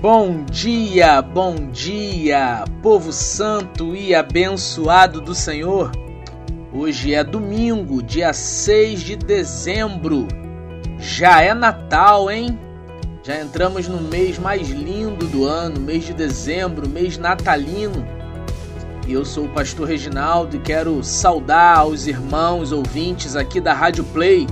[0.00, 5.92] Bom dia, bom dia, povo santo e abençoado do Senhor.
[6.72, 10.26] Hoje é domingo, dia 6 de dezembro.
[10.98, 12.58] Já é Natal, hein?
[13.22, 18.02] Já entramos no mês mais lindo do ano, mês de dezembro, mês natalino.
[19.06, 24.04] E eu sou o pastor Reginaldo e quero saudar os irmãos ouvintes aqui da Rádio
[24.04, 24.46] Play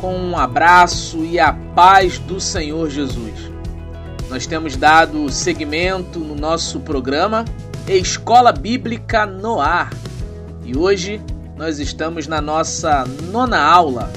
[0.00, 3.49] com um abraço e a paz do Senhor Jesus.
[4.30, 7.44] Nós temos dado seguimento no nosso programa
[7.88, 9.90] Escola Bíblica no Ar.
[10.64, 11.20] E hoje
[11.56, 14.08] nós estamos na nossa nona aula,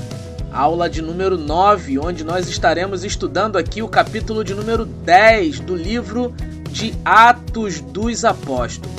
[0.52, 5.76] aula de número 9, onde nós estaremos estudando aqui o capítulo de número 10 do
[5.76, 6.32] livro
[6.70, 8.94] de Atos dos Apóstolos.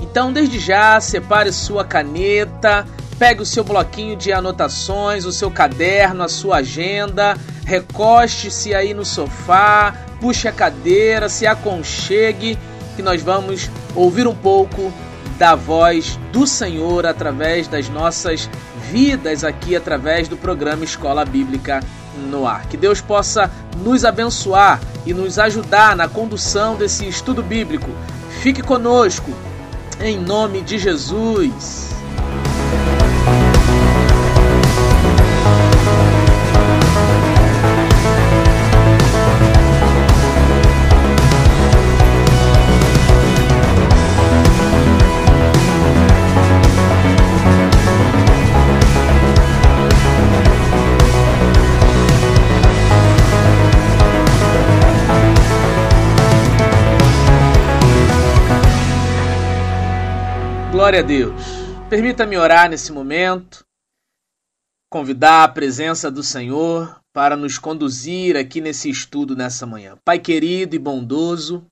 [0.00, 2.86] Então, desde já, separe sua caneta,
[3.18, 9.04] pegue o seu bloquinho de anotações, o seu caderno, a sua agenda, recoste-se aí no
[9.04, 12.58] sofá, puxe a cadeira, se aconchegue,
[12.94, 14.92] que nós vamos ouvir um pouco
[15.38, 18.48] da voz do Senhor através das nossas
[18.90, 21.80] vidas aqui, através do programa Escola Bíblica
[22.30, 22.66] no Ar.
[22.66, 23.50] Que Deus possa
[23.82, 27.90] nos abençoar e nos ajudar na condução desse estudo bíblico.
[28.40, 29.30] Fique conosco,
[30.00, 31.95] em nome de Jesus.
[60.86, 61.42] Glória a Deus.
[61.90, 63.64] Permita-me orar nesse momento,
[64.88, 69.98] convidar a presença do Senhor para nos conduzir aqui nesse estudo nessa manhã.
[70.04, 71.66] Pai querido e bondoso,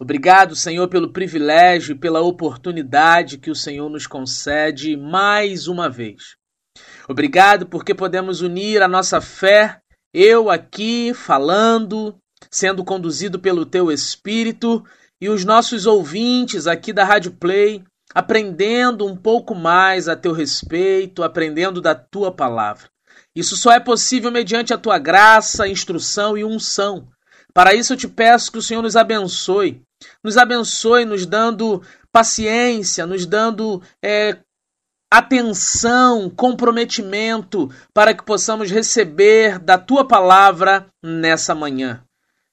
[0.00, 6.34] obrigado, Senhor, pelo privilégio e pela oportunidade que o Senhor nos concede mais uma vez.
[7.08, 9.80] Obrigado porque podemos unir a nossa fé,
[10.12, 12.18] eu aqui falando,
[12.50, 14.84] sendo conduzido pelo teu Espírito,
[15.20, 21.22] e os nossos ouvintes aqui da Rádio Play aprendendo um pouco mais a teu respeito,
[21.22, 22.90] aprendendo da tua palavra.
[23.34, 27.08] Isso só é possível mediante a tua graça, instrução e unção.
[27.54, 29.82] Para isso eu te peço que o Senhor nos abençoe,
[30.22, 34.38] nos abençoe, nos dando paciência, nos dando é,
[35.10, 42.02] atenção, comprometimento, para que possamos receber da tua palavra nessa manhã.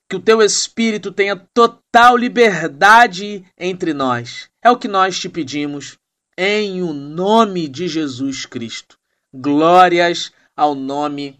[0.09, 4.48] Que o teu espírito tenha total liberdade entre nós.
[4.61, 5.97] É o que nós te pedimos,
[6.37, 8.97] em o nome de Jesus Cristo.
[9.33, 11.39] Glórias ao nome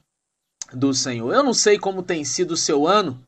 [0.72, 1.34] do Senhor.
[1.34, 3.22] Eu não sei como tem sido o seu ano,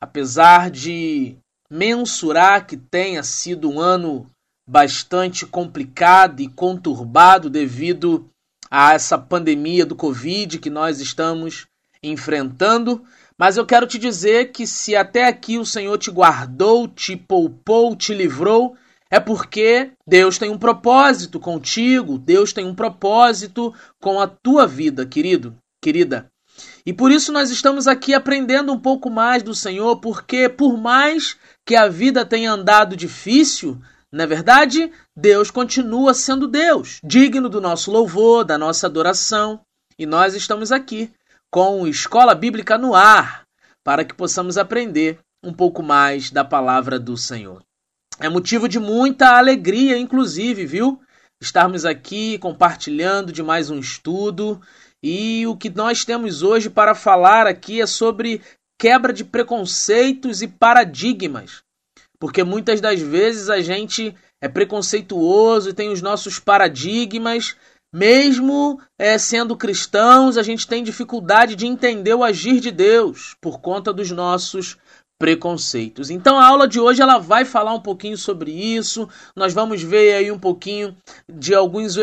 [0.00, 1.36] apesar de
[1.68, 4.30] mensurar que tenha sido um ano
[4.68, 8.30] bastante complicado e conturbado devido
[8.70, 11.66] a essa pandemia do Covid que nós estamos
[12.00, 13.04] enfrentando,
[13.36, 17.96] mas eu quero te dizer que se até aqui o Senhor te guardou, te poupou,
[17.96, 18.76] te livrou,
[19.10, 25.06] é porque Deus tem um propósito contigo, Deus tem um propósito com a tua vida,
[25.06, 26.30] querido, querida.
[26.84, 31.36] E por isso nós estamos aqui aprendendo um pouco mais do Senhor, porque por mais
[31.66, 33.80] que a vida tenha andado difícil,
[34.10, 39.60] na verdade, Deus continua sendo Deus, digno do nosso louvor, da nossa adoração.
[39.98, 41.12] E nós estamos aqui
[41.50, 43.44] com Escola Bíblica no ar,
[43.84, 47.62] para que possamos aprender um pouco mais da palavra do Senhor.
[48.20, 51.00] É motivo de muita alegria, inclusive, viu?
[51.40, 54.60] Estarmos aqui compartilhando de mais um estudo.
[55.00, 58.42] E o que nós temos hoje para falar aqui é sobre
[58.76, 61.62] quebra de preconceitos e paradigmas.
[62.18, 64.12] Porque muitas das vezes a gente
[64.42, 67.54] é preconceituoso e tem os nossos paradigmas
[67.92, 73.60] mesmo é, sendo cristãos, a gente tem dificuldade de entender o agir de Deus por
[73.60, 74.76] conta dos nossos
[75.18, 76.10] preconceitos.
[76.10, 79.08] Então a aula de hoje ela vai falar um pouquinho sobre isso.
[79.34, 80.96] Nós vamos ver aí um pouquinho
[81.28, 81.96] de alguns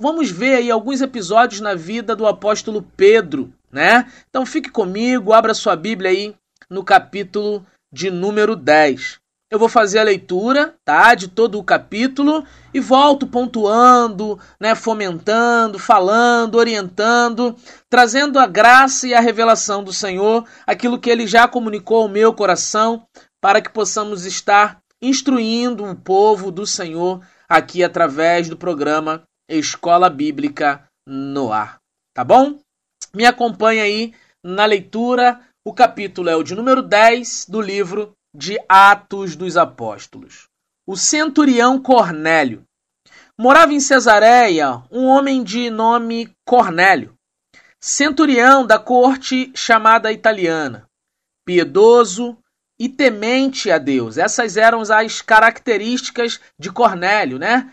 [0.00, 4.10] vamos ver aí alguns episódios na vida do apóstolo Pedro, né?
[4.30, 6.34] Então fique comigo, abra sua Bíblia aí
[6.70, 9.20] no capítulo de número 10.
[9.50, 15.78] Eu vou fazer a leitura, tá, de todo o capítulo e volto pontuando, né, fomentando,
[15.78, 17.56] falando, orientando,
[17.88, 22.34] trazendo a graça e a revelação do Senhor, aquilo que ele já comunicou ao meu
[22.34, 23.06] coração,
[23.40, 30.84] para que possamos estar instruindo o povo do Senhor aqui através do programa Escola Bíblica
[31.06, 31.78] no Ar.
[32.12, 32.58] Tá bom?
[33.14, 34.12] Me acompanha aí
[34.44, 40.48] na leitura O capítulo é o de número 10 do livro de Atos dos Apóstolos.
[40.86, 42.62] O centurião Cornélio.
[43.36, 47.14] Morava em Cesareia um homem de nome Cornélio,
[47.80, 50.88] centurião da corte chamada italiana,
[51.44, 52.38] piedoso
[52.78, 54.16] e temente a Deus.
[54.16, 57.72] Essas eram as características de Cornélio, né?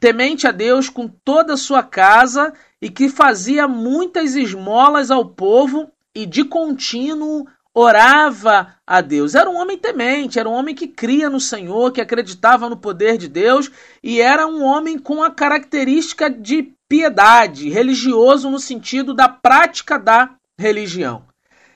[0.00, 5.92] Temente a Deus com toda a sua casa e que fazia muitas esmolas ao povo
[6.14, 9.34] e de contínuo orava a Deus.
[9.34, 13.18] Era um homem temente, era um homem que cria no Senhor, que acreditava no poder
[13.18, 13.70] de Deus
[14.02, 20.30] e era um homem com a característica de piedade, religioso no sentido da prática da
[20.56, 21.24] religião.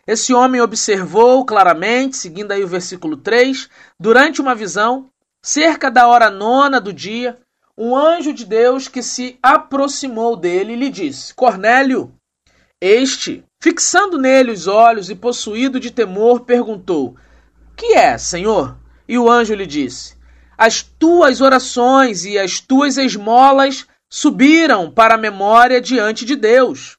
[0.06, 3.68] Esse homem observou claramente, seguindo aí o versículo 3,
[3.98, 5.10] durante uma visão,
[5.42, 7.38] cerca da hora nona do dia,
[7.76, 12.12] um anjo de Deus que se aproximou dele e lhe disse: Cornélio,
[12.80, 17.16] este, fixando nele os olhos e possuído de temor, perguntou:
[17.76, 18.78] Que é, Senhor?
[19.08, 20.16] E o anjo lhe disse:
[20.56, 26.96] As tuas orações e as tuas esmolas subiram para a memória diante de Deus.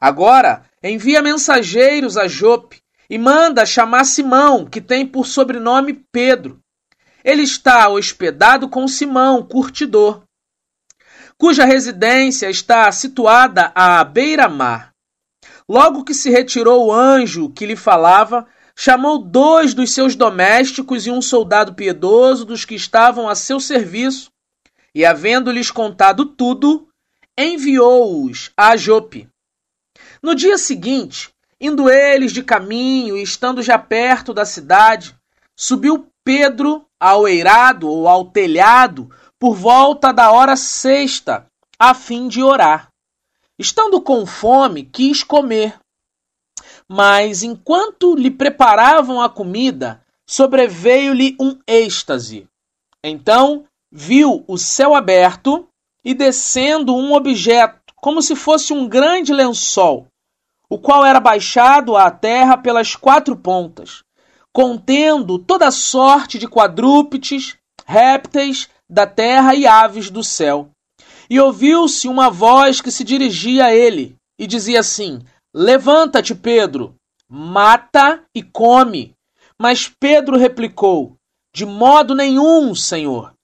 [0.00, 6.60] Agora envia mensageiros a Jope e manda chamar Simão, que tem por sobrenome Pedro.
[7.24, 10.22] Ele está hospedado com Simão, curtidor,
[11.36, 14.95] cuja residência está situada à beira-mar.
[15.68, 18.46] Logo que se retirou o anjo que lhe falava,
[18.76, 24.30] chamou dois dos seus domésticos e um soldado piedoso dos que estavam a seu serviço,
[24.94, 26.88] e, havendo-lhes contado tudo,
[27.36, 29.28] enviou-os a Jope.
[30.22, 31.30] No dia seguinte,
[31.60, 35.14] indo eles de caminho e estando já perto da cidade,
[35.56, 41.46] subiu Pedro ao eirado ou ao telhado por volta da hora sexta,
[41.78, 42.88] a fim de orar.
[43.58, 45.78] Estando com fome, quis comer.
[46.88, 52.46] Mas enquanto lhe preparavam a comida, sobreveio-lhe um êxtase.
[53.02, 55.66] Então viu o céu aberto
[56.04, 60.06] e descendo um objeto, como se fosse um grande lençol,
[60.68, 64.02] o qual era baixado à terra pelas quatro pontas,
[64.52, 70.70] contendo toda sorte de quadrúpedes, répteis da terra e aves do céu.
[71.28, 75.20] E ouviu-se uma voz que se dirigia a ele e dizia assim:
[75.52, 76.94] Levanta-te, Pedro,
[77.28, 79.14] mata e come.
[79.58, 81.16] Mas Pedro replicou:
[81.52, 83.34] De modo nenhum, Senhor,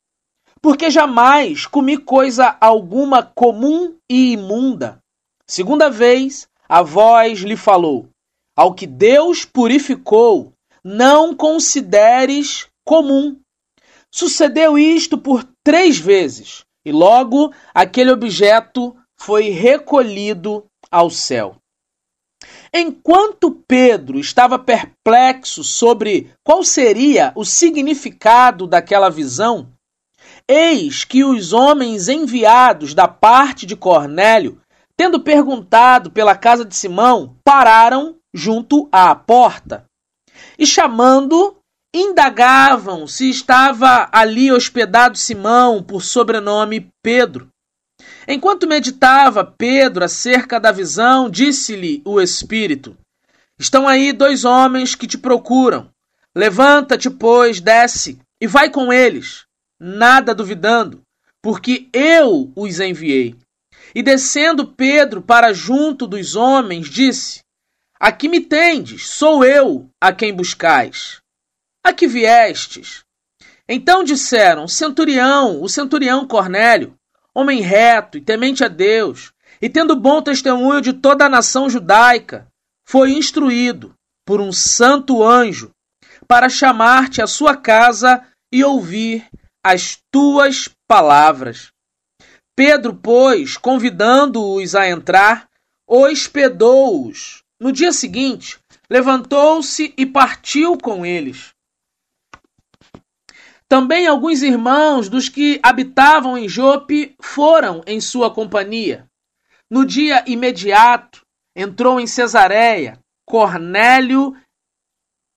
[0.61, 5.01] porque jamais comi coisa alguma comum e imunda.
[5.45, 8.09] Segunda vez, a voz lhe falou:
[8.57, 10.53] Ao que Deus purificou,
[10.85, 13.41] não consideres comum.
[14.09, 21.57] Sucedeu isto por três vezes e logo aquele objeto foi recolhido ao céu.
[22.75, 29.69] Enquanto Pedro estava perplexo sobre qual seria o significado daquela visão,
[30.49, 34.61] eis que os homens enviados da parte de Cornélio,
[34.97, 39.85] tendo perguntado pela casa de Simão, pararam junto à porta.
[40.59, 41.57] E chamando,
[41.95, 47.49] indagavam se estava ali hospedado Simão, por sobrenome Pedro.
[48.27, 52.97] Enquanto meditava Pedro acerca da visão, disse-lhe o Espírito:
[53.59, 55.91] Estão aí dois homens que te procuram.
[56.35, 59.45] Levanta-te, pois, desce e vai com eles,
[59.79, 61.03] nada duvidando,
[61.43, 63.37] porque eu os enviei.
[63.95, 67.41] E descendo Pedro para junto dos homens, disse:
[68.01, 71.22] Aqui me tendes, sou eu a quem buscais.
[71.85, 73.05] A que viestes?
[73.69, 76.95] Então disseram: Centurião, o centurião Cornélio,
[77.35, 82.47] homem reto e temente a Deus, e tendo bom testemunho de toda a nação judaica,
[82.85, 85.71] foi instruído por um santo anjo
[86.29, 89.27] para chamar-te à sua casa e ouvir
[89.65, 91.73] as tuas palavras.
[92.55, 95.49] Pedro, pois, convidando-os a entrar,
[95.87, 97.43] hospedou-os.
[97.61, 98.59] No dia seguinte,
[98.91, 101.52] levantou-se e partiu com eles.
[103.73, 109.09] Também alguns irmãos dos que habitavam em Jope foram em sua companhia.
[109.71, 111.23] No dia imediato,
[111.57, 112.99] entrou em Cesareia.
[113.25, 114.37] Cornélio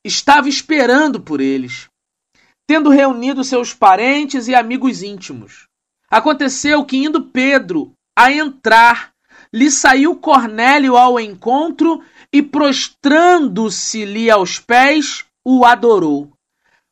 [0.04, 1.88] estava esperando por eles,
[2.68, 5.70] tendo reunido seus parentes e amigos íntimos.
[6.12, 9.14] Aconteceu que, indo Pedro a entrar,
[9.54, 16.35] lhe saiu Cornélio ao encontro e, prostrando-se-lhe aos pés, o adorou.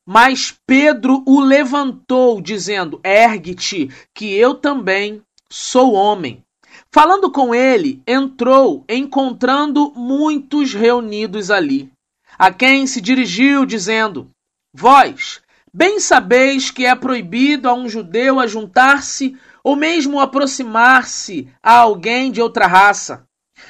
[0.06, 6.44] Mas Pedro o levantou, dizendo: Ergue-te, que eu também sou homem.
[6.92, 11.92] Falando com ele, entrou, encontrando muitos reunidos ali,
[12.38, 14.30] a quem se dirigiu, dizendo:
[14.74, 15.42] Vós,
[15.74, 22.42] bem sabeis que é proibido a um judeu ajuntar-se ou mesmo aproximar-se a alguém de
[22.42, 23.26] outra raça.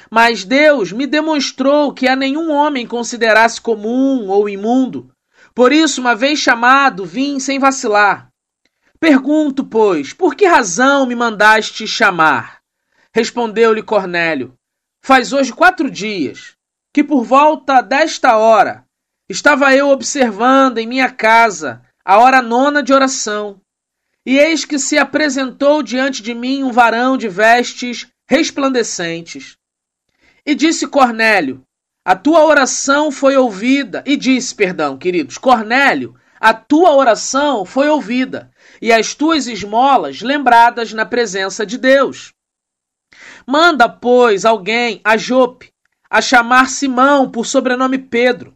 [0.09, 5.12] Mas Deus me demonstrou que a nenhum homem considerasse comum ou imundo.
[5.53, 8.29] Por isso, uma vez chamado, vim sem vacilar.
[8.99, 12.61] Pergunto, pois, por que razão me mandaste chamar?
[13.13, 14.53] Respondeu-lhe Cornélio:
[15.03, 16.55] Faz hoje quatro dias
[16.93, 18.85] que, por volta desta hora,
[19.29, 23.61] estava eu observando em minha casa a hora nona de oração
[24.25, 29.57] e eis que se apresentou diante de mim um varão de vestes resplandecentes.
[30.45, 31.61] E disse Cornélio:
[32.05, 34.03] A tua oração foi ouvida.
[34.05, 40.91] E disse, perdão, queridos, Cornélio, a tua oração foi ouvida, e as tuas esmolas lembradas
[40.91, 42.33] na presença de Deus.
[43.47, 45.71] Manda, pois, alguém a Jope,
[46.09, 48.53] a chamar Simão por sobrenome Pedro.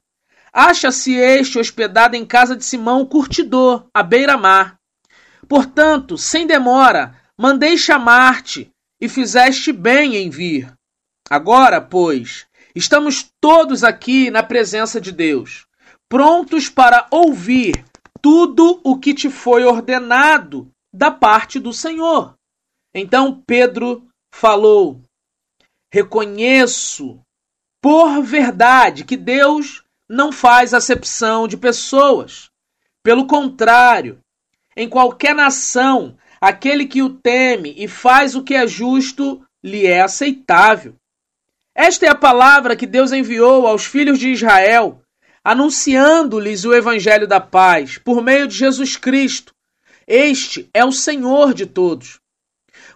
[0.51, 4.77] Acha-se este hospedado em casa de Simão, curtidor, à beira-mar.
[5.47, 10.73] Portanto, sem demora, mandei chamar-te e fizeste bem em vir.
[11.29, 12.45] Agora, pois,
[12.77, 15.65] estamos todos aqui na presença de Deus,
[16.07, 17.83] prontos para ouvir
[18.21, 22.35] tudo o que te foi ordenado da parte do Senhor.
[22.93, 25.01] Então Pedro falou:
[25.91, 27.19] Reconheço
[27.81, 32.49] por verdade que Deus não faz acepção de pessoas.
[33.03, 34.19] Pelo contrário,
[34.75, 40.01] em qualquer nação, aquele que o teme e faz o que é justo lhe é
[40.01, 40.95] aceitável.
[41.77, 45.01] Esta é a palavra que Deus enviou aos filhos de Israel,
[45.43, 49.53] anunciando-lhes o evangelho da paz por meio de Jesus Cristo.
[50.07, 52.19] Este é o Senhor de todos.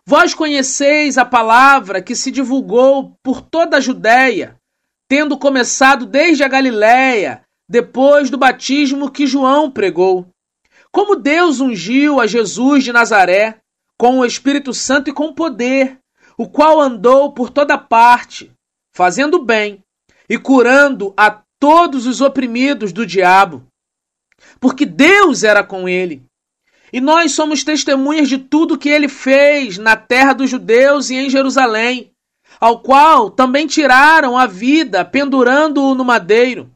[0.05, 4.57] Vós conheceis a palavra que se divulgou por toda a Judéia,
[5.07, 10.27] tendo começado desde a Galiléia, depois do batismo que João pregou
[10.91, 13.61] como Deus ungiu a Jesus de Nazaré
[13.97, 15.97] com o Espírito Santo e com poder,
[16.37, 18.51] o qual andou por toda parte,
[19.01, 19.83] fazendo bem
[20.29, 23.65] e curando a todos os oprimidos do diabo,
[24.59, 26.23] porque Deus era com ele.
[26.93, 31.31] E nós somos testemunhas de tudo que ele fez na terra dos judeus e em
[31.31, 32.11] Jerusalém,
[32.59, 36.69] ao qual também tiraram a vida pendurando-o no madeiro.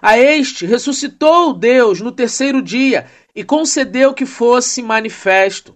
[0.00, 5.74] A este ressuscitou Deus no terceiro dia e concedeu que fosse manifesto,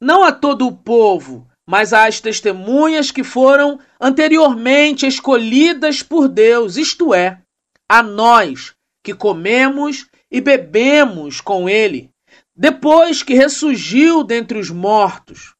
[0.00, 7.14] não a todo o povo, mas às testemunhas que foram anteriormente escolhidas por Deus, isto
[7.14, 7.40] é,
[7.88, 12.10] a nós que comemos e bebemos com ele,
[12.54, 15.54] depois que ressurgiu dentre os mortos,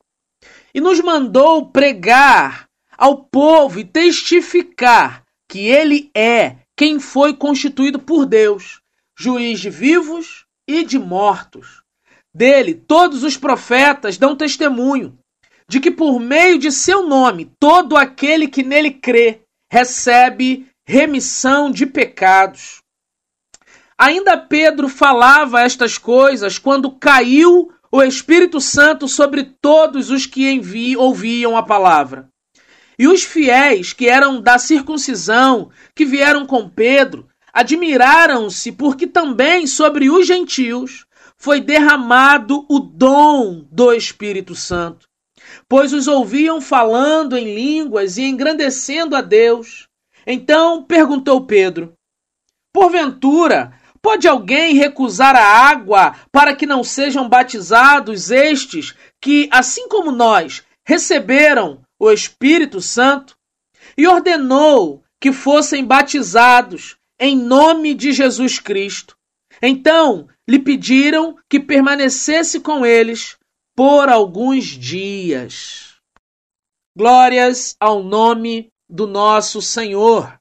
[0.75, 2.68] e nos mandou pregar
[2.99, 8.80] ao povo e testificar que ele é quem foi constituído por Deus,
[9.16, 11.80] juiz de vivos e de mortos.
[12.34, 15.16] Dele, todos os profetas dão testemunho
[15.69, 21.87] de que por meio de seu nome, todo aquele que nele crê recebe remissão de
[21.87, 22.83] pecados.
[23.97, 30.97] Ainda Pedro falava estas coisas quando caiu o Espírito Santo sobre todos os que envi,
[30.97, 32.28] ouviam a palavra.
[32.99, 40.11] E os fiéis que eram da circuncisão, que vieram com Pedro, admiraram-se porque também sobre
[40.11, 41.04] os gentios
[41.37, 45.09] foi derramado o dom do Espírito Santo,
[45.73, 49.88] pois os ouviam falando em línguas e engrandecendo a Deus.
[50.26, 51.95] Então perguntou Pedro:
[52.75, 60.12] Porventura, pode alguém recusar a água para que não sejam batizados estes que, assim como
[60.12, 63.35] nós, receberam o Espírito Santo?
[63.97, 69.17] E ordenou que fossem batizados em nome de Jesus Cristo.
[69.62, 73.38] Então lhe pediram que permanecesse com eles
[73.75, 75.97] por alguns dias.
[76.97, 80.38] Glórias ao nome do nosso Senhor.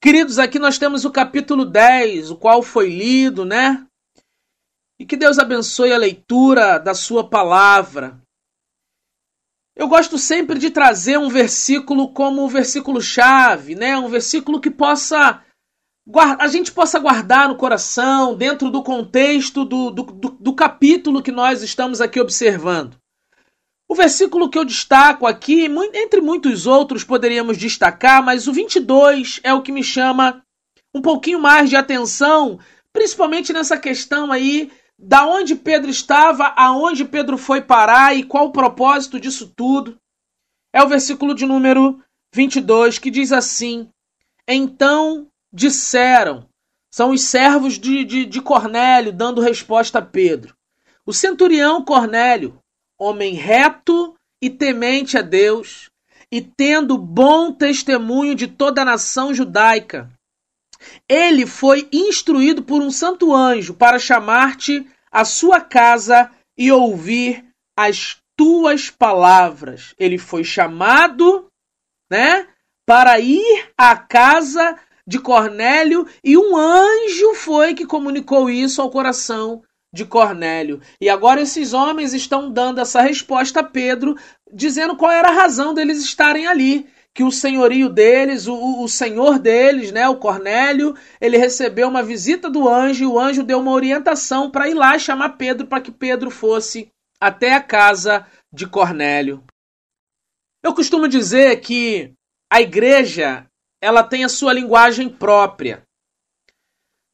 [0.00, 3.86] Queridos, aqui nós temos o capítulo 10, o qual foi lido, né?
[4.98, 8.20] E que Deus abençoe a leitura da Sua palavra.
[9.76, 13.96] Eu gosto sempre de trazer um versículo como o versículo-chave, né?
[13.98, 15.44] Um versículo que possa
[16.14, 21.32] a gente possa guardar no coração, dentro do contexto do, do, do, do, capítulo que
[21.32, 22.96] nós estamos aqui observando.
[23.88, 29.52] O versículo que eu destaco aqui, entre muitos outros poderíamos destacar, mas o 22 é
[29.52, 30.42] o que me chama
[30.94, 32.58] um pouquinho mais de atenção,
[32.92, 38.52] principalmente nessa questão aí da onde Pedro estava, aonde Pedro foi parar e qual o
[38.52, 39.98] propósito disso tudo.
[40.72, 42.00] é o versículo de número
[42.32, 43.88] 22, que diz assim:
[44.48, 46.46] Então disseram,
[46.92, 50.54] são os servos de, de, de Cornélio dando resposta a Pedro.
[51.06, 52.58] O centurião Cornélio,
[52.98, 55.90] homem reto e temente a Deus,
[56.30, 60.10] e tendo bom testemunho de toda a nação judaica,
[61.08, 68.18] ele foi instruído por um santo anjo para chamar-te à sua casa e ouvir as
[68.36, 69.94] tuas palavras.
[69.98, 71.46] Ele foi chamado,
[72.10, 72.46] né,
[72.84, 79.62] para ir à casa de Cornélio e um anjo foi que comunicou isso ao coração
[79.92, 80.80] de Cornélio.
[81.00, 84.16] E agora esses homens estão dando essa resposta a Pedro,
[84.52, 86.86] dizendo qual era a razão deles estarem ali.
[87.14, 92.50] Que o senhorio deles, o, o senhor deles, né, o Cornélio, ele recebeu uma visita
[92.50, 95.90] do anjo e o anjo deu uma orientação para ir lá chamar Pedro para que
[95.90, 99.42] Pedro fosse até a casa de Cornélio.
[100.62, 102.12] Eu costumo dizer que
[102.52, 103.45] a igreja
[103.80, 105.82] ela tem a sua linguagem própria.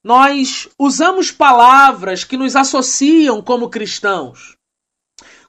[0.05, 4.57] Nós usamos palavras que nos associam como cristãos.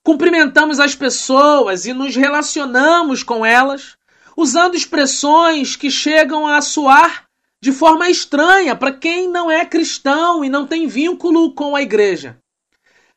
[0.04, 3.98] Cumprimentamos as pessoas e nos relacionamos com elas
[4.36, 7.26] usando expressões que chegam a soar
[7.62, 12.38] de forma estranha para quem não é cristão e não tem vínculo com a igreja.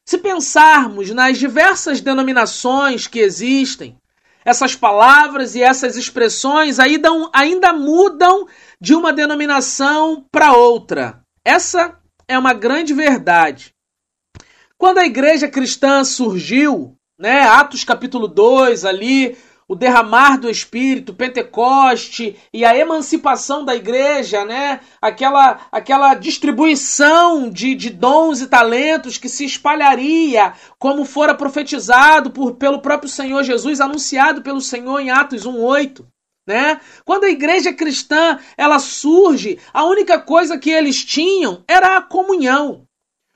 [0.04, 3.98] Se pensarmos nas diversas denominações que existem,
[4.46, 8.46] essas palavras e essas expressões ainda, ainda mudam
[8.80, 11.20] de uma denominação para outra.
[11.44, 11.98] Essa
[12.28, 13.74] é uma grande verdade.
[14.78, 19.36] Quando a igreja cristã surgiu, né, Atos capítulo 2 ali,
[19.68, 24.80] o derramar do Espírito, Pentecoste e a emancipação da igreja, né?
[25.02, 32.54] Aquela, aquela distribuição de, de dons e talentos que se espalharia, como fora profetizado por,
[32.54, 36.06] pelo próprio Senhor Jesus, anunciado pelo Senhor em Atos 1:8.
[36.46, 36.80] Né?
[37.04, 42.86] Quando a igreja cristã ela surge, a única coisa que eles tinham era a comunhão.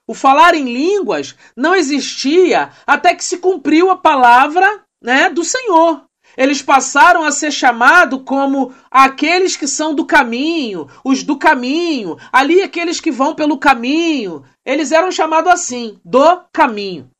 [0.06, 6.04] O falar em línguas não existia até que se cumpriu a palavra né, do Senhor.
[6.36, 12.62] Eles passaram a ser chamados como aqueles que são do caminho, os do caminho, ali
[12.62, 14.44] aqueles que vão pelo caminho.
[14.64, 17.10] Eles eram chamados assim, do caminho.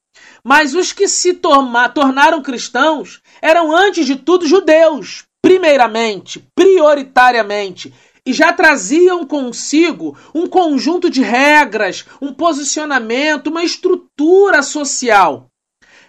[0.44, 7.92] Mas os que se tornaram cristãos eram, antes de tudo, judeus, primeiramente, prioritariamente,
[8.24, 15.49] e já traziam consigo um conjunto de regras, um posicionamento, uma estrutura social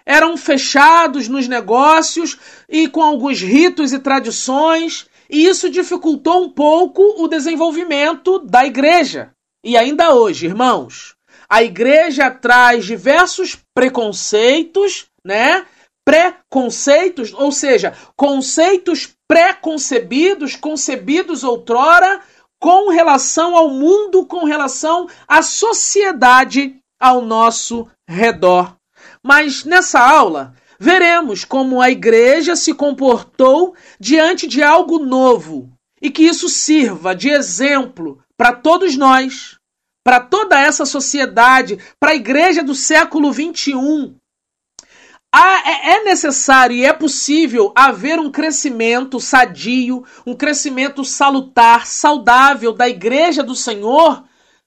[0.04, 2.38] eram fechados nos negócios
[2.68, 9.30] e com alguns ritos e tradições, e isso dificultou um pouco o desenvolvimento da igreja.
[9.64, 11.14] E ainda hoje, irmãos,
[11.48, 15.66] a igreja traz diversos preconceitos, né?
[16.04, 22.20] Preconceitos, ou seja, conceitos pré-concebidos, concebidos outrora,
[22.60, 28.76] com relação ao mundo, com relação à sociedade ao nosso redor.
[29.24, 36.24] Mas nessa aula, veremos como a igreja se comportou diante de algo novo e que
[36.24, 39.56] isso sirva de exemplo para todos nós,
[40.04, 44.16] para toda essa sociedade, para a igreja do século 21.
[45.34, 52.88] É, é necessário e é possível haver um crescimento sadio, um crescimento salutar, saudável da
[52.88, 54.24] igreja do Senhor,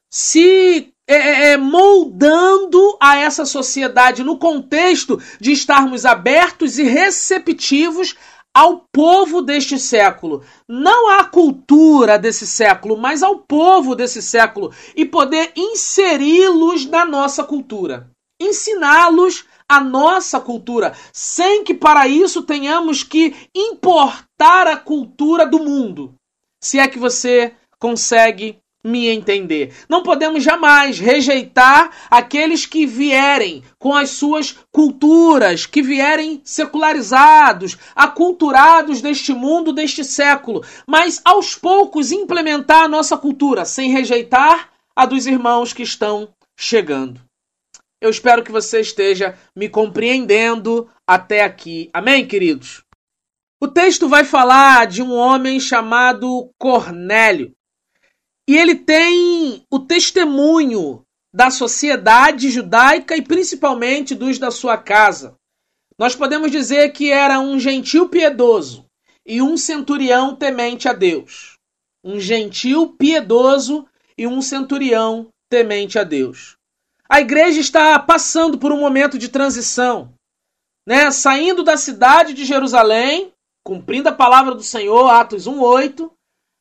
[0.10, 8.16] se é, é, é, moldando a essa sociedade no contexto de estarmos abertos e receptivos
[8.56, 15.06] ao povo deste século, não à cultura desse século, mas ao povo desse século e
[15.06, 18.10] poder inseri-los na nossa cultura,
[18.42, 26.16] ensiná-los a nossa cultura, sem que para isso tenhamos que importar a cultura do mundo.
[26.64, 29.74] Se é que você consegue me entender.
[29.90, 39.02] Não podemos jamais rejeitar aqueles que vierem com as suas culturas, que vierem secularizados, aculturados
[39.02, 45.26] deste mundo, deste século, mas aos poucos implementar a nossa cultura, sem rejeitar a dos
[45.26, 47.20] irmãos que estão chegando.
[48.00, 51.90] Eu espero que você esteja me compreendendo até aqui.
[51.92, 52.84] Amém, queridos?
[53.60, 57.55] O texto vai falar de um homem chamado Cornélio.
[58.48, 61.04] E ele tem o testemunho
[61.34, 65.36] da sociedade judaica e principalmente dos da sua casa.
[65.98, 68.86] Nós podemos dizer que era um gentil piedoso
[69.26, 71.58] e um centurião temente a Deus.
[72.04, 76.56] Um gentil piedoso e um centurião temente a Deus.
[77.10, 80.14] A igreja está passando por um momento de transição,
[80.88, 81.12] né?
[81.12, 83.32] Saindo da cidade de Jerusalém,
[83.64, 86.12] cumprindo a palavra do Senhor, Atos 1:8,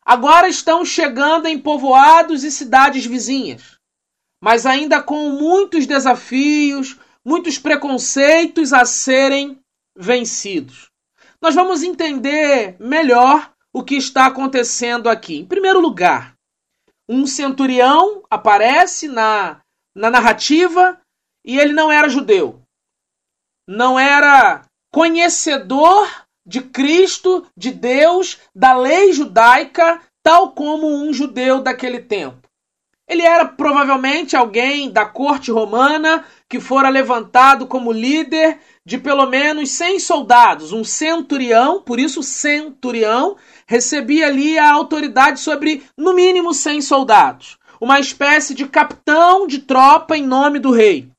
[0.05, 3.79] agora estão chegando em povoados e cidades vizinhas,
[4.43, 9.59] mas ainda com muitos desafios, muitos preconceitos a serem
[9.97, 10.91] vencidos.
[11.41, 15.39] Nós vamos entender melhor o que está acontecendo aqui.
[15.39, 16.35] Em primeiro lugar,
[17.09, 19.61] um centurião aparece na,
[19.95, 21.01] na narrativa
[21.45, 22.63] e ele não era judeu.
[23.69, 24.63] Não era
[24.93, 32.45] conhecedor de Cristo, de Deus, da lei judaica, tal como um judeu daquele tempo.
[33.07, 39.71] Ele era provavelmente alguém da corte romana que fora levantado como líder de pelo menos
[39.73, 46.81] 100 soldados, um centurião, por isso centurião, recebia ali a autoridade sobre no mínimo 100
[46.81, 51.11] soldados, uma espécie de capitão de tropa em nome do rei.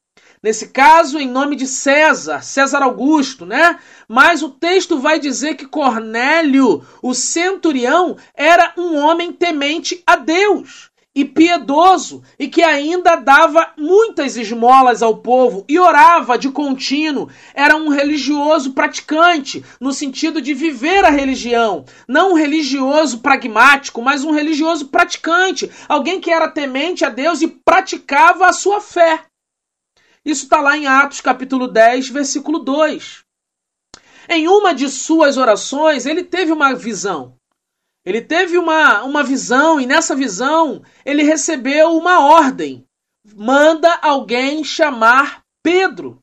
[0.42, 3.80] Nesse caso, em nome de César, César Augusto, né?
[4.08, 10.92] Mas o texto vai dizer que Cornélio, o centurião, era um homem temente a Deus
[11.16, 17.30] e piedoso e que ainda dava muitas esmolas ao povo e orava de contínuo.
[17.54, 21.86] Era um religioso praticante, no sentido de viver a religião.
[22.06, 25.72] Não um religioso pragmático, mas um religioso praticante.
[25.88, 29.24] Alguém que era temente a Deus e praticava a sua fé.
[30.26, 33.25] Isso está lá em Atos capítulo 10, versículo 2.
[34.30, 37.36] Em uma de suas orações, ele teve uma visão.
[38.06, 42.86] Ele teve uma, uma visão, e nessa visão ele recebeu uma ordem.
[43.36, 46.20] Manda alguém chamar Pedro.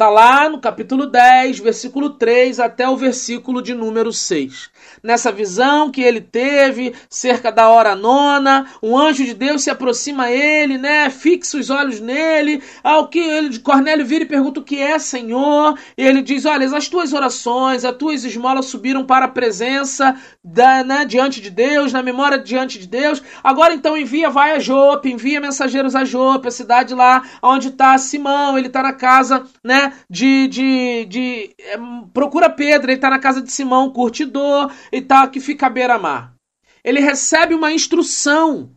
[0.00, 4.70] Está lá no capítulo 10, versículo 3 até o versículo de número 6.
[5.02, 10.24] Nessa visão que ele teve, cerca da hora nona, um anjo de Deus se aproxima
[10.24, 11.10] a ele, né?
[11.10, 12.62] Fixa os olhos nele.
[12.82, 15.78] Ao que ele, Cornélio vira e pergunta o que é, Senhor.
[15.98, 20.82] E ele diz: Olha, as tuas orações, as tuas esmolas subiram para a presença da,
[20.82, 23.22] né, diante de Deus, na memória diante de Deus.
[23.44, 27.98] Agora então envia, vai a Jope, envia mensageiros a Jope, a cidade lá onde está
[27.98, 29.89] Simão, ele está na casa, né?
[30.08, 30.48] De.
[30.48, 31.76] de, de é,
[32.12, 36.34] procura Pedro, ele está na casa de Simão, curtidor, e tá que fica à beira-mar.
[36.82, 38.72] Ele recebe uma instrução.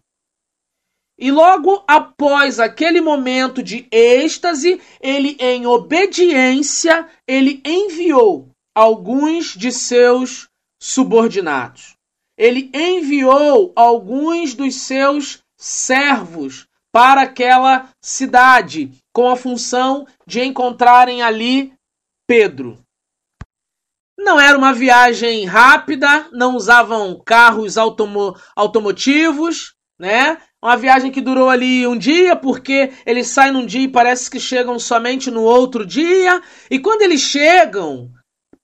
[1.18, 10.50] E logo após aquele momento de êxtase, ele, em obediência, ele enviou alguns de seus
[10.82, 11.96] subordinados.
[12.38, 21.74] Ele enviou alguns dos seus servos para aquela cidade com a função de encontrarem ali
[22.28, 22.78] Pedro.
[24.18, 30.38] Não era uma viagem rápida, não usavam carros automo automotivos, né?
[30.64, 34.40] Uma viagem que durou ali um dia, porque eles saem num dia e parece que
[34.40, 36.42] chegam somente no outro dia.
[36.70, 38.12] E quando eles chegam,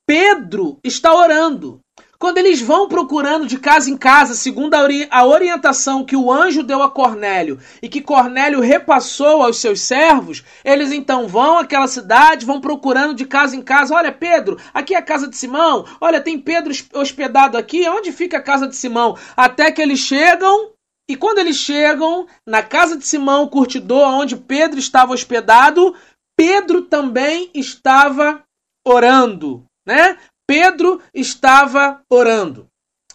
[0.06, 1.80] Pedro está orando.
[2.20, 6.30] Quando eles vão procurando de casa em casa, segundo a, ori a, orientação que o
[6.30, 11.88] anjo deu a Cornélio e que Cornélio repassou aos seus servos, eles então vão àquela
[11.88, 13.94] cidade, vão procurando de casa em casa.
[13.94, 15.86] Olha, Pedro, aqui é a casa de Simão.
[15.98, 17.88] Olha, tem Pedro hospedado aqui.
[17.88, 19.16] Onde fica a casa de Simão?
[19.34, 20.72] Até que eles chegam.
[21.08, 25.96] E quando eles chegam na casa de Simão, curtidor, onde Pedro estava hospedado,
[26.36, 28.42] Pedro também estava
[28.86, 30.18] orando, né?
[30.50, 32.66] Pedro estava orando.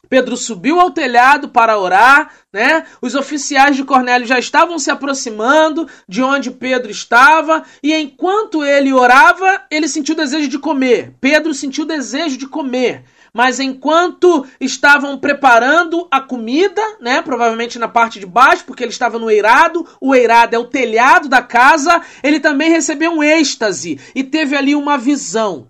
[0.08, 2.86] Pedro subiu ao telhado para orar, né?
[3.02, 8.94] Os oficiais de Cornélio já estavam se aproximando de onde Pedro estava, e enquanto ele
[8.94, 11.14] orava, ele sentiu desejo de comer.
[11.20, 13.04] Pedro sentiu desejo de comer.
[13.34, 19.20] Mas enquanto estavam preparando a comida, né, provavelmente na parte de baixo, porque ele estava
[19.20, 24.24] no eirado, o eirado é o telhado da casa, ele também recebeu um êxtase e
[24.24, 25.68] teve ali uma visão.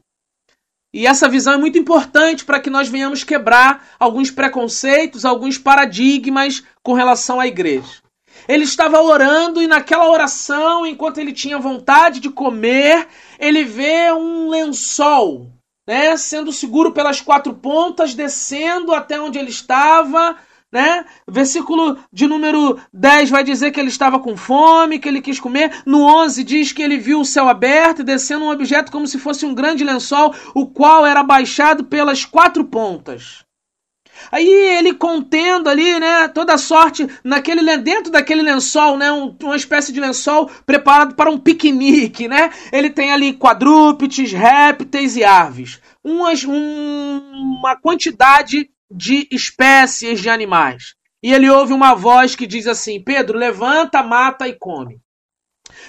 [0.95, 6.63] E essa visão é muito importante para que nós venhamos quebrar alguns preconceitos, alguns paradigmas
[6.81, 8.01] com relação à igreja.
[8.47, 14.47] Ele estava orando e naquela oração, enquanto ele tinha vontade de comer, ele vê um
[14.47, 15.51] lençol,
[15.85, 20.37] né, sendo seguro pelas quatro pontas, descendo até onde ele estava,
[20.71, 21.05] né?
[21.27, 25.83] Versículo de número 10 vai dizer que ele estava com fome, que ele quis comer.
[25.85, 29.17] No 11 diz que ele viu o céu aberto e descendo um objeto como se
[29.17, 33.45] fosse um grande lençol, o qual era baixado pelas quatro pontas.
[34.31, 39.91] Aí ele contendo ali, né, toda sorte naquele dentro daquele lençol, né, um, uma espécie
[39.91, 42.49] de lençol preparado para um piquenique, né?
[42.71, 45.79] Ele tem ali quadrúpedes, répteis e aves.
[46.03, 47.21] Umas, um,
[47.59, 50.95] uma quantidade de espécies de animais.
[51.21, 54.99] E ele ouve uma voz que diz assim: Pedro, levanta, mata e come.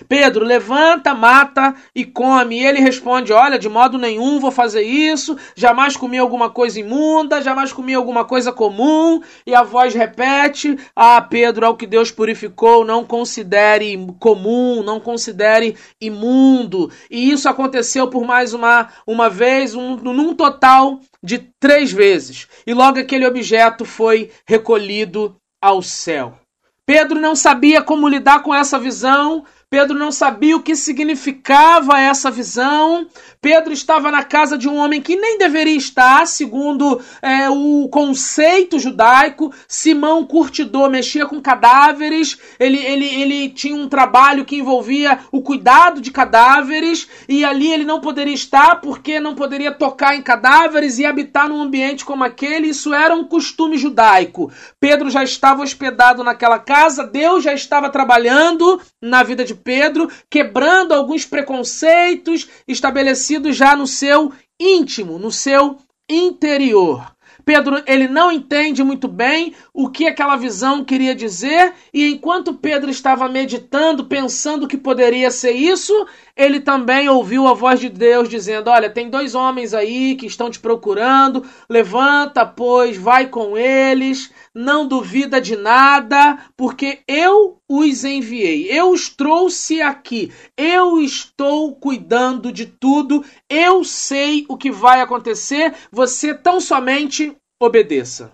[0.08, 2.58] Pedro, levanta, mata e come.
[2.58, 7.42] E ele responde: Olha, de modo nenhum vou fazer isso, jamais comi alguma coisa imunda,
[7.42, 9.20] jamais comi alguma coisa comum.
[9.46, 15.76] E a voz repete: Ah, Pedro, ao que Deus purificou, não considere comum, não considere
[16.00, 16.90] imundo.
[17.10, 22.46] E isso aconteceu por mais uma, uma vez, um, num total de três vezes.
[22.66, 26.38] E logo aquele objeto foi recolhido ao céu.
[26.86, 32.30] Pedro não sabia como lidar com essa visão, Pedro não sabia o que significava essa
[32.30, 33.08] visão.
[33.40, 38.78] Pedro estava na casa de um homem que nem deveria estar, segundo é, o conceito
[38.78, 39.52] judaico.
[39.66, 46.00] Simão Curtidor mexia com cadáveres, ele, ele, ele tinha um trabalho que envolvia o cuidado
[46.00, 51.04] de cadáveres, e ali ele não poderia estar porque não poderia tocar em cadáveres e
[51.04, 52.68] habitar num ambiente como aquele.
[52.68, 54.48] Isso era um costume judaico.
[54.78, 60.92] Pedro já estava hospedado naquela casa, Deus já estava trabalhando na vida de Pedro, quebrando
[60.92, 67.16] alguns preconceitos estabelecidos já no seu íntimo, no seu interior.
[67.46, 72.90] Pedro, ele não entende muito bem o que aquela visão queria dizer, e enquanto Pedro
[72.90, 75.92] estava meditando, pensando que poderia ser isso,
[76.36, 80.50] ele também ouviu a voz de Deus dizendo: Olha, tem dois homens aí que estão
[80.50, 88.70] te procurando, levanta, pois, vai com eles, não duvida de nada, porque eu os enviei,
[88.70, 95.74] eu os trouxe aqui, eu estou cuidando de tudo, eu sei o que vai acontecer,
[95.90, 98.32] você tão somente obedeça.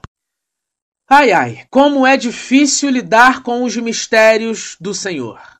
[1.09, 5.52] Ai ai, como é difícil lidar com os mistérios do Senhor.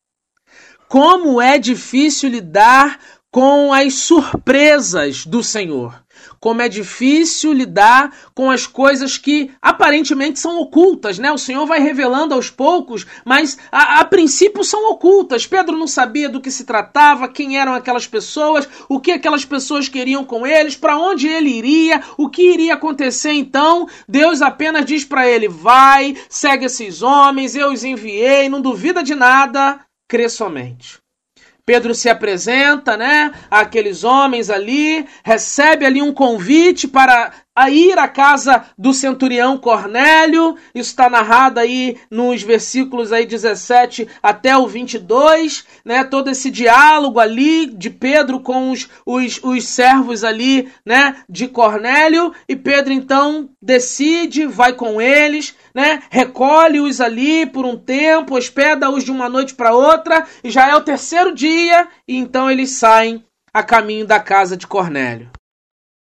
[0.93, 3.01] Como é difícil lidar
[3.31, 6.03] com as surpresas do Senhor
[6.39, 11.31] como é difícil lidar com as coisas que aparentemente são ocultas, né?
[11.31, 15.47] O Senhor vai revelando aos poucos, mas a, a, princípio são ocultas.
[15.47, 19.89] Pedro não sabia do que se tratava, quem eram aquelas pessoas, o que aquelas pessoas
[19.89, 23.89] queriam com eles, para onde ele iria, o que iria acontecer então.
[24.09, 29.15] Deus apenas diz para ele: vai, segue esses homens, eu os enviei, não duvida de
[29.15, 29.79] nada,
[30.13, 31.01] crê somente.
[31.65, 37.33] Pedro se apresenta, né, àqueles homens ali, recebe ali um convite para
[37.71, 40.57] ir à casa do centurião Cornélio.
[40.75, 46.03] Isso está narrado aí nos versículos aí 17 até o 22, né?
[46.03, 51.23] Todo esse diálogo ali de Pedro com os, os, os servos ali, né?
[51.29, 52.35] De Cornélio.
[52.49, 56.03] E Pedro então decide, vai com eles, né?
[56.11, 60.27] Recolhe-os ali por um tempo, hospeda-os de uma noite para outra.
[60.43, 64.67] E já é o terceiro dia, e então eles saem a caminho da casa de
[64.67, 65.31] Cornélio.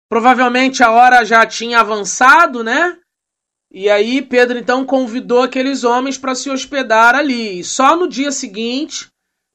[0.09, 2.97] Provavelmente a hora já tinha avançado, né?
[3.71, 7.59] E aí Pedro então convidou aqueles homens para se hospedar ali.
[7.59, 9.07] E só no dia seguinte,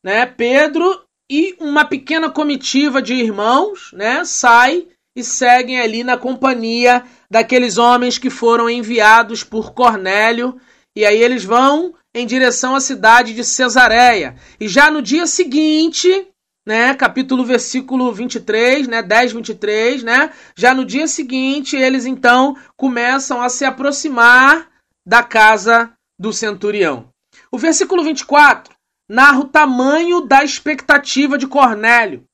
[0.05, 7.05] né, Pedro e uma pequena comitiva de irmãos, né, sai e seguem ali na companhia
[7.31, 10.57] daqueles homens que foram enviados por Cornélio.
[10.97, 14.37] E aí eles vão em direção à cidade de Cesareia.
[14.61, 16.29] E já no dia seguinte,
[16.67, 23.43] né, capítulo versículo 23, né, 10, 23, né, já no dia seguinte eles então começam
[23.43, 24.69] a se aproximar
[25.07, 27.09] da casa do centurião.
[27.51, 28.75] O versículo 24
[29.09, 32.25] narra o tamanho da expectativa de Cornélio.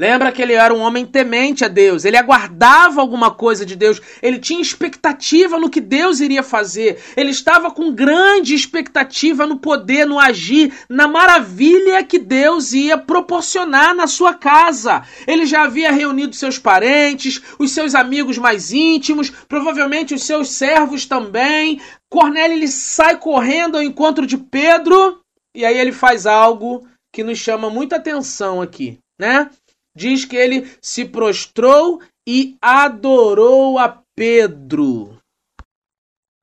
[0.00, 4.00] Lembra que ele era um homem temente a Deus, ele aguardava alguma coisa de Deus,
[4.22, 10.06] ele tinha expectativa no que Deus iria fazer, ele estava com grande expectativa no poder,
[10.06, 15.02] no agir, na maravilha que Deus ia proporcionar na sua casa.
[15.26, 21.04] Ele já havia reunido seus parentes, os seus amigos mais íntimos, provavelmente os seus servos
[21.04, 21.78] também.
[22.08, 25.20] Cornélio ele sai correndo ao encontro de Pedro
[25.54, 29.50] e aí ele faz algo que nos chama muita atenção aqui, né?
[29.94, 35.20] Diz que ele se prostrou e adorou a Pedro.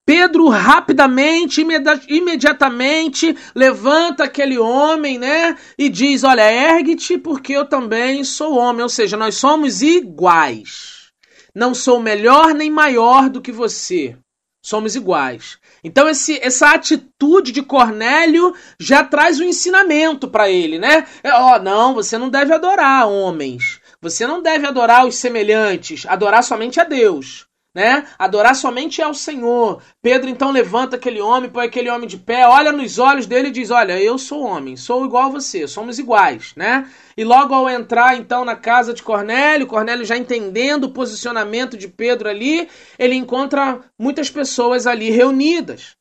[0.08, 1.62] Pedro rapidamente,
[2.08, 5.58] imediatamente levanta aquele homem, né?
[5.78, 8.84] E diz: Olha, ergue-te, porque eu também sou homem.
[8.84, 11.12] Ou seja, nós somos iguais.
[11.54, 14.18] Não sou melhor nem maior do que você.
[14.64, 15.58] Somos iguais.
[15.88, 21.08] Então esse, essa atitude de Cornélio já traz um ensinamento para ele, né?
[21.23, 23.80] É, ó, não, você não deve adorar homens.
[24.02, 27.47] Você não deve adorar os semelhantes, adorar somente a Deus
[27.78, 28.08] né?
[28.18, 29.84] Adorar somente ao Senhor.
[30.02, 33.52] Pedro então levanta aquele homem, põe aquele homem de pé, olha nos olhos dele e
[33.52, 36.92] diz: Olha, eu sou homem, sou igual a você, somos iguais, né?
[37.16, 41.88] E logo ao entrar então na casa de Cornélio, Cornélio já entendendo o posicionamento de
[41.88, 45.96] Pedro ali, ele encontra muitas pessoas ali reunidas.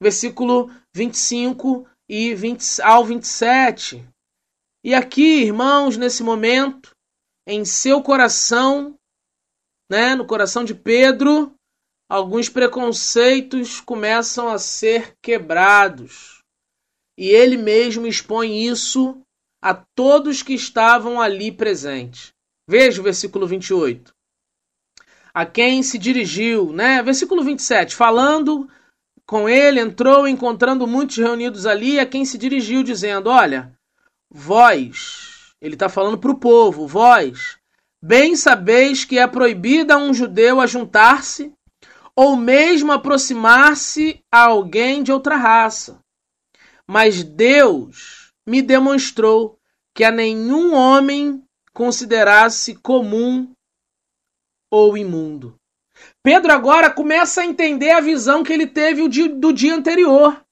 [0.00, 4.02] Versículo 25 e 20 ao 27.
[4.82, 6.92] E aqui, irmãos, nesse momento,
[7.46, 8.97] em seu coração,
[9.88, 11.54] né, no coração de Pedro,
[12.08, 16.42] alguns preconceitos começam a ser quebrados.
[17.16, 19.20] E ele mesmo expõe isso
[19.62, 22.32] a todos que estavam ali presentes.
[22.68, 24.14] Veja o versículo 28.
[25.34, 27.02] A quem se dirigiu, né?
[27.02, 28.68] Versículo 27, falando
[29.26, 33.72] com ele, entrou encontrando muitos reunidos ali, a quem se dirigiu, dizendo: Olha,
[34.30, 37.57] vós, ele está falando para o povo, vós,
[38.02, 41.52] bem sabeis que é proibida a um judeu ajuntar-se
[42.14, 46.00] ou mesmo aproximar-se a alguém de outra raça.
[46.86, 49.58] Mas Deus me demonstrou
[49.94, 53.52] que a nenhum homem considerasse comum
[54.70, 55.56] ou imundo.
[56.22, 60.44] Pedro agora começa a entender a visão que ele teve do dia anterior.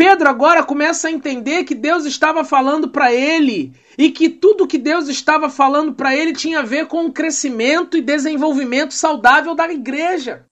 [0.00, 4.78] Pedro agora começa a entender que Deus estava falando para ele e que tudo que
[4.78, 9.70] Deus estava falando para ele tinha a ver com o crescimento e desenvolvimento saudável da
[9.70, 10.46] igreja.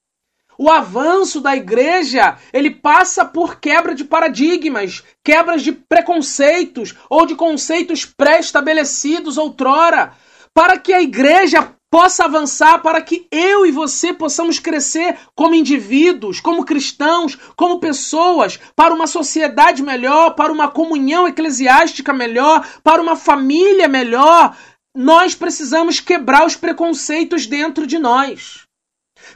[0.59, 7.35] O avanço da igreja, ele passa por quebra de paradigmas, quebras de preconceitos ou de
[7.35, 10.13] conceitos pré-estabelecidos outrora,
[10.53, 16.41] para que a igreja possa avançar, para que eu e você possamos crescer como indivíduos,
[16.41, 23.17] como cristãos, como pessoas, para uma sociedade melhor, para uma comunhão eclesiástica melhor, para uma
[23.17, 24.57] família melhor.
[24.95, 28.63] Nós precisamos quebrar os preconceitos dentro de nós.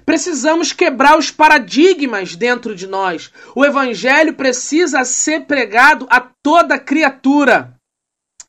[0.05, 3.31] Precisamos quebrar os paradigmas dentro de nós.
[3.55, 7.77] O evangelho precisa ser pregado a toda criatura.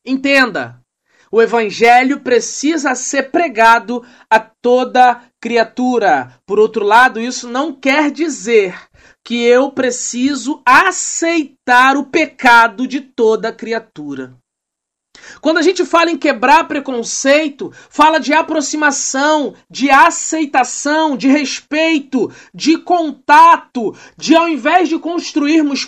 [0.05, 0.82] Entenda.
[1.33, 6.31] O evangelho precisa ser pregado a toda criatura.
[6.45, 8.79] Por outro lado, isso não quer dizer
[9.25, 14.37] que eu preciso aceitar o pecado de toda criatura.
[15.41, 22.77] Quando a gente fala em quebrar preconceito, fala de aproximação, de aceitação, de respeito, de
[22.77, 25.87] contato, de ao invés de construirmos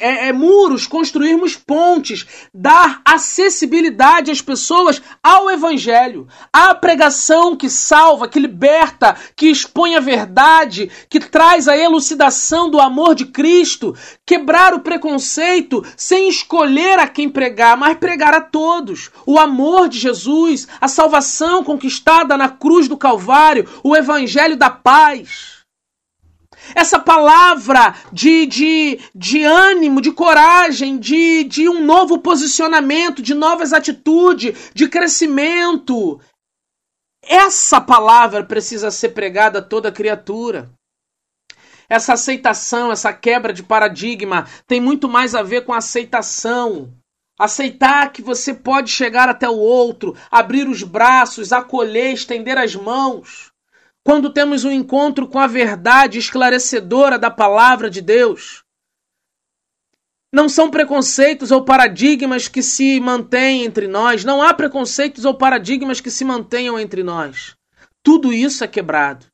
[0.00, 8.28] é, é, muros, construirmos pontes, dar acessibilidade às pessoas ao evangelho, à pregação que salva,
[8.28, 13.94] que liberta, que expõe a verdade, que traz a elucidação do amor de Cristo,
[14.26, 19.10] quebrar o preconceito sem escolher a quem pregar, mas pregar a todos.
[19.26, 25.64] O amor de Jesus, a salvação conquistada na cruz do Calvário, o evangelho da paz.
[26.72, 33.72] Essa palavra de, de, de ânimo, de coragem, de, de um novo posicionamento, de novas
[33.72, 36.20] atitudes, de crescimento.
[37.24, 40.70] Essa palavra precisa ser pregada a toda criatura.
[41.88, 46.94] Essa aceitação, essa quebra de paradigma tem muito mais a ver com aceitação
[47.38, 53.50] Aceitar que você pode chegar até o outro, abrir os braços, acolher, estender as mãos.
[54.04, 58.62] Quando temos um encontro com a verdade esclarecedora da palavra de Deus.
[60.32, 64.24] Não são preconceitos ou paradigmas que se mantêm entre nós.
[64.24, 67.56] Não há preconceitos ou paradigmas que se mantenham entre nós.
[68.02, 69.26] Tudo isso é quebrado.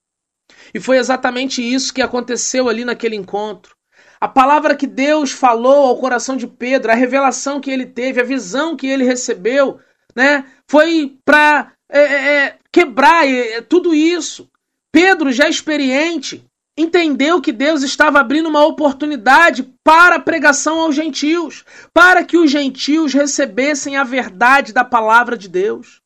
[0.73, 3.75] E foi exatamente isso que aconteceu ali naquele encontro.
[4.21, 8.25] A palavra que Deus falou ao coração de Pedro, a revelação que ele teve, a
[8.25, 9.81] visão que ele recebeu,
[10.15, 14.49] né, foi para é, é, é, quebrar é, tudo isso.
[14.93, 16.45] Pedro, já experiente,
[16.77, 22.51] entendeu que Deus estava abrindo uma oportunidade para a pregação aos gentios, para que os
[22.51, 26.01] gentios recebessem a verdade da palavra de Deus.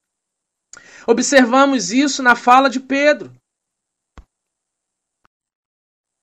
[1.06, 3.33] Observamos isso na fala de Pedro.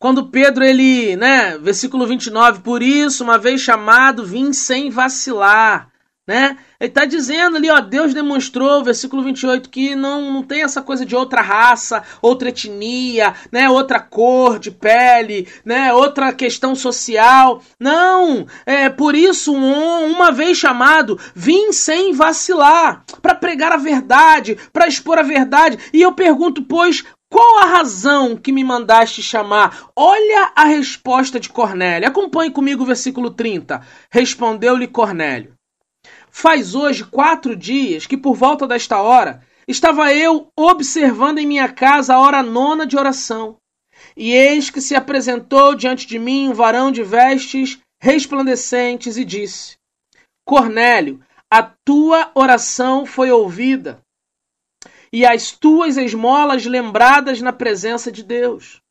[0.02, 5.90] Quando Pedro, ele, né, versículo 29, por isso, uma vez chamado, vim sem vacilar,
[6.28, 6.58] né?
[6.80, 11.06] Ele está dizendo ali, ó, Deus demonstrou, versículo 28, que não, não tem essa coisa
[11.06, 17.62] de outra raça, outra etnia, né, outra cor de pele, né, outra questão social.
[17.80, 24.58] Não, é por isso, um, uma vez chamado, vim sem vacilar, para pregar a verdade,
[24.74, 25.78] para expor a verdade.
[25.94, 29.90] E eu pergunto, pois, qual a razão que me mandaste chamar?
[29.96, 32.06] Olha a resposta de Cornélio.
[32.06, 33.82] Acompanhe comigo o versículo 30.
[34.12, 35.54] Respondeu-lhe Cornélio:
[36.30, 42.16] Faz hoje quatro dias que, por volta desta hora, estava eu observando em minha casa
[42.16, 43.56] a hora nona de oração.
[44.18, 49.78] E eis que se apresentou diante de mim um varão de vestes resplandecentes e disse:
[50.46, 54.02] Cornélio, a tua oração foi ouvida
[55.12, 58.82] e as tuas esmolas lembradas na presença de Deus.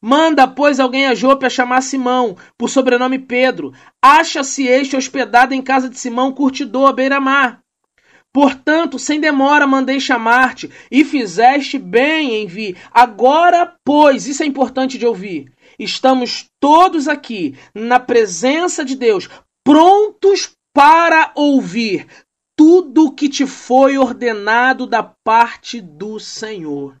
[0.00, 3.72] Manda, pois, alguém a Jope a chamar Simão, por sobrenome Pedro.
[4.00, 7.60] Acha-se este hospedado em casa de Simão, curtidor, à beira-mar.
[8.32, 12.76] Portanto, sem demora mandei chamar-te, e fizeste bem em vir.
[12.92, 15.50] Agora, pois, isso é importante de ouvir.
[15.78, 19.28] Estamos todos aqui, na presença de Deus,
[19.64, 22.06] prontos para ouvir
[22.58, 26.96] tudo o que te foi ordenado da parte do Senhor.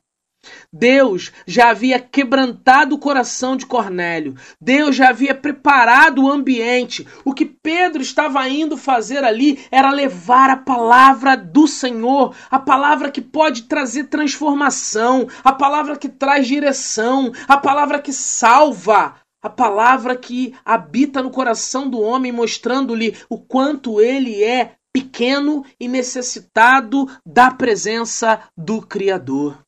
[0.72, 4.36] Deus já havia quebrantado o coração de Cornélio.
[4.60, 7.04] Deus já havia preparado o ambiente.
[7.24, 13.10] O que Pedro estava indo fazer ali era levar a palavra do Senhor, a palavra
[13.10, 20.16] que pode trazer transformação, a palavra que traz direção, a palavra que salva, a palavra
[20.16, 27.52] que habita no coração do homem, mostrando-lhe o quanto ele é pequeno e necessitado da
[27.52, 29.62] presença do Criador.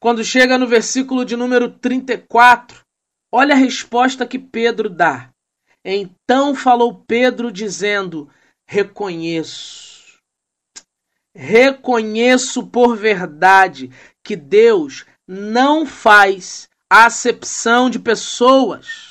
[0.00, 2.80] Quando chega no versículo de número 34,
[3.32, 5.30] olha a resposta que Pedro dá.
[5.84, 8.28] Então falou Pedro, dizendo:
[8.66, 10.18] Reconheço,
[11.34, 13.90] reconheço por verdade
[14.24, 19.09] que Deus não faz acepção de pessoas.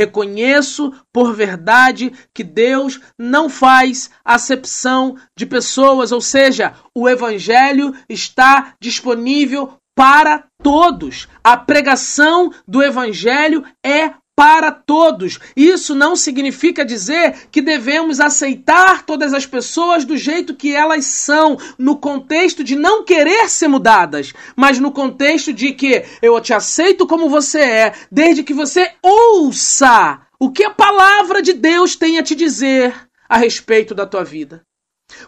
[0.00, 8.72] Reconheço por verdade que Deus não faz acepção de pessoas, ou seja, o Evangelho está
[8.80, 11.28] disponível para todos.
[11.44, 15.38] A pregação do evangelho é para todos.
[15.54, 21.58] Isso não significa dizer que devemos aceitar todas as pessoas do jeito que elas são,
[21.76, 27.06] no contexto de não querer ser mudadas, mas no contexto de que eu te aceito
[27.06, 32.22] como você é, desde que você ouça o que a palavra de Deus tem a
[32.22, 32.94] te dizer
[33.28, 34.62] a respeito da tua vida.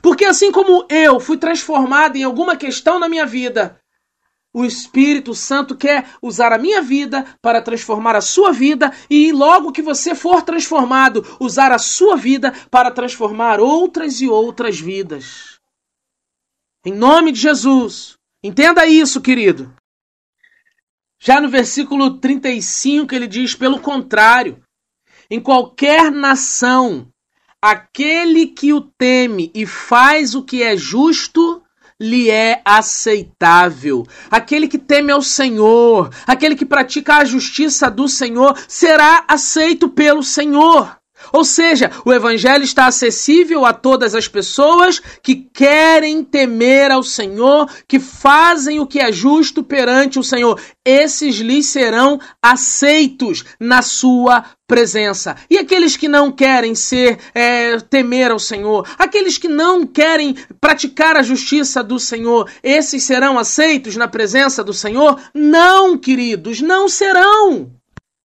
[0.00, 3.78] Porque assim como eu fui transformado em alguma questão na minha vida,
[4.52, 9.72] o Espírito Santo quer usar a minha vida para transformar a sua vida e logo
[9.72, 15.58] que você for transformado, usar a sua vida para transformar outras e outras vidas.
[16.84, 18.16] Em nome de Jesus.
[18.42, 19.72] Entenda isso, querido.
[21.20, 24.60] Já no versículo 35 ele diz: pelo contrário,
[25.30, 27.08] em qualquer nação,
[27.62, 31.62] aquele que o teme e faz o que é justo
[32.00, 34.06] lhe é aceitável.
[34.30, 40.22] Aquele que teme ao Senhor, aquele que pratica a justiça do Senhor, será aceito pelo
[40.22, 41.01] Senhor.
[41.32, 47.68] Ou seja, o Evangelho está acessível a todas as pessoas que querem temer ao Senhor,
[47.88, 50.60] que fazem o que é justo perante o Senhor.
[50.84, 55.36] Esses lhes serão aceitos na sua presença.
[55.50, 61.16] E aqueles que não querem ser é, temer ao Senhor, aqueles que não querem praticar
[61.16, 65.20] a justiça do Senhor, esses serão aceitos na presença do Senhor?
[65.34, 67.70] Não, queridos, não serão.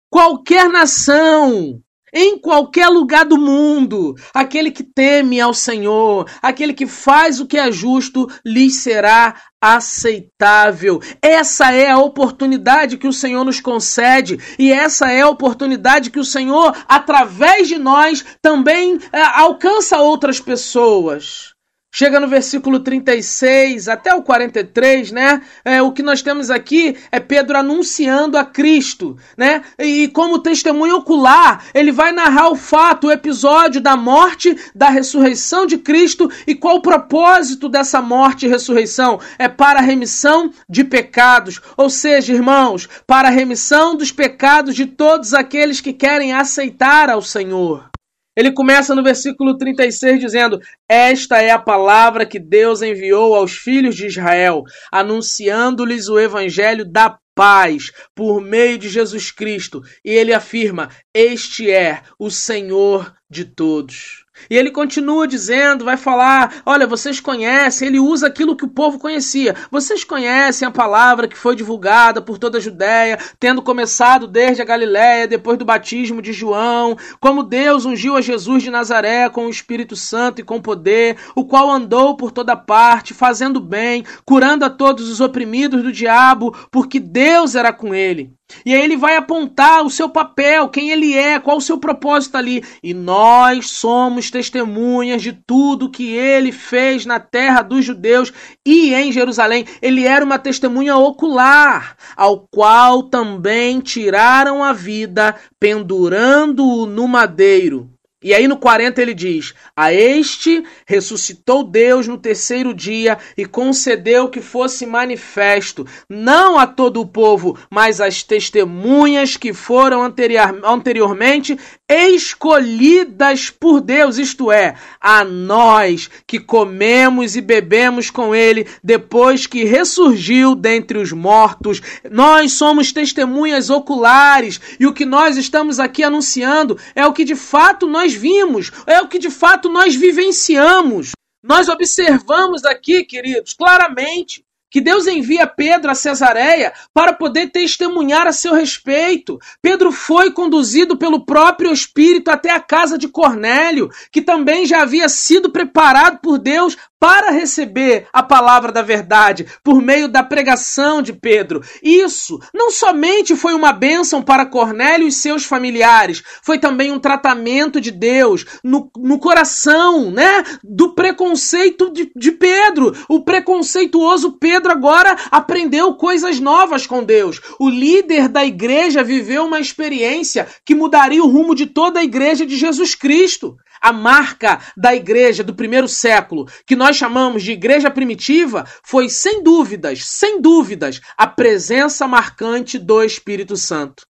[0.09, 1.81] Qualquer nação
[2.15, 4.15] em qualquer lugar do mundo.
[4.33, 11.01] Aquele que teme ao Senhor, aquele que faz o que é justo, lhe será aceitável.
[11.21, 16.19] Essa é a oportunidade que o Senhor nos concede e essa é a oportunidade que
[16.19, 21.54] o Senhor, através de nós, também é, alcança outras pessoas.
[21.97, 25.41] Chega no versículo 36 até o 43, né?
[25.63, 29.61] É, o que nós temos aqui é Pedro anunciando a Cristo, né?
[29.79, 35.65] E como testemunho ocular, ele vai narrar o fato, o episódio da morte, da ressurreição
[35.65, 39.17] de Cristo e qual o propósito dessa morte e ressurreição.
[39.39, 44.85] É para a remissão de pecados, ou seja, irmãos, para a remissão dos pecados de
[44.85, 47.94] todos aqueles que querem aceitar ao Senhor.
[48.35, 50.59] Ele começa no versículo 36 dizendo:
[50.89, 57.17] Esta é a palavra que Deus enviou aos filhos de Israel, anunciando-lhes o evangelho da
[57.33, 59.81] paz por meio de Jesus Cristo.
[60.03, 64.24] E ele afirma: Este é o Senhor de todos.
[64.49, 68.99] E ele continua dizendo, vai falar: olha, vocês conhecem, ele usa aquilo que o povo
[68.99, 69.55] conhecia.
[69.71, 74.65] Vocês conhecem a palavra que foi divulgada por toda a Judéia, tendo começado desde a
[74.65, 79.49] Galiléia, depois do batismo de João, como Deus ungiu a Jesus de Nazaré com o
[79.49, 84.69] Espírito Santo e com poder, o qual andou por toda parte, fazendo bem, curando a
[84.69, 88.34] todos os oprimidos do diabo, porque Deus era com ele.
[88.65, 92.35] E aí ele vai apontar o seu papel, quem ele é, qual o seu propósito
[92.35, 92.63] ali.
[92.83, 98.31] E nós somos testemunhas de tudo que ele fez na terra dos judeus
[98.65, 99.65] e em Jerusalém.
[99.81, 107.94] Ele era uma testemunha ocular, ao qual também tiraram a vida, pendurando-o no madeiro.
[108.25, 114.29] E aí no 40 ele diz: A este ressuscitou Deus no terceiro dia e concedeu
[114.29, 121.55] que fosse manifesto, não a todo o povo, mas às testemunhas que foram anterior, anteriormente
[121.87, 129.65] escolhidas por Deus, isto é, a nós que comemos e bebemos com ele depois que
[129.65, 131.79] ressurgiu dentre os mortos.
[132.09, 137.35] Nós somos testemunhas oculares e o que nós estamos aqui anunciando é o que de
[137.35, 141.11] fato nós vimos, é o que de fato nós vivenciamos.
[141.43, 144.45] Nós observamos aqui, queridos, claramente
[144.75, 149.39] que Deus envia Pedro a Cesareia para poder testemunhar a seu respeito.
[149.61, 155.07] Pedro foi conduzido pelo próprio Espírito até a casa de Cornélio, que também já havia
[155.07, 156.75] sido preparado por Deus
[157.05, 161.61] para receber a palavra da verdade por meio da pregação de Pedro.
[161.83, 167.79] Isso não somente foi uma bênção para Cornélio e seus familiares, foi também um tratamento
[167.79, 170.43] de Deus no, no coração, né?
[170.63, 172.95] Do preconceito de, de Pedro.
[173.07, 177.39] O preconceituoso Pedro agora aprendeu coisas novas com Deus.
[177.59, 182.47] O líder da igreja viveu uma experiência que mudaria o rumo de toda a igreja
[182.47, 187.89] de Jesus Cristo a marca da igreja do primeiro século, que nós chamamos de igreja
[187.89, 194.05] primitiva, foi sem dúvidas, sem dúvidas, a presença marcante do Espírito Santo.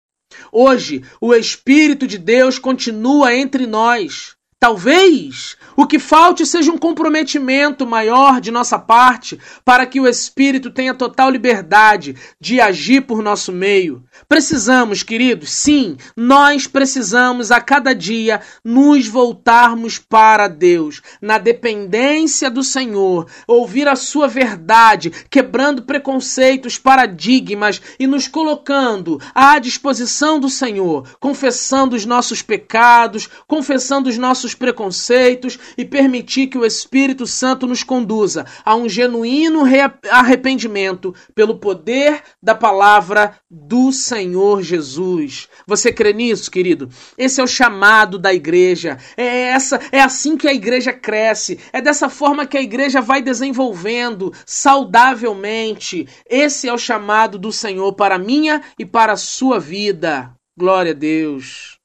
[0.51, 4.35] Hoje, o Espírito de Deus continua entre nós.
[4.63, 10.71] Talvez o que falte seja um comprometimento maior de nossa parte para que o Espírito
[10.71, 14.05] tenha total liberdade de agir por nosso meio.
[14.29, 22.63] Precisamos, queridos, sim, nós precisamos a cada dia nos voltarmos para Deus, na dependência do
[22.63, 31.17] Senhor, ouvir a Sua verdade, quebrando preconceitos, paradigmas e nos colocando à disposição do Senhor,
[31.19, 37.83] confessando os nossos pecados, confessando os nossos preconceitos e permitir que o Espírito Santo nos
[37.83, 39.63] conduza a um genuíno
[40.11, 45.49] arrependimento pelo poder da palavra do Senhor Jesus.
[45.67, 46.89] Você crê nisso, querido?
[47.17, 48.99] Esse é o chamado da igreja.
[49.17, 51.59] É essa, é assim que a igreja cresce.
[51.73, 56.09] É dessa forma que a igreja vai desenvolvendo saudavelmente.
[56.29, 60.33] Esse é o chamado do Senhor para a minha e para a sua vida.
[60.57, 61.82] Glória a Deus.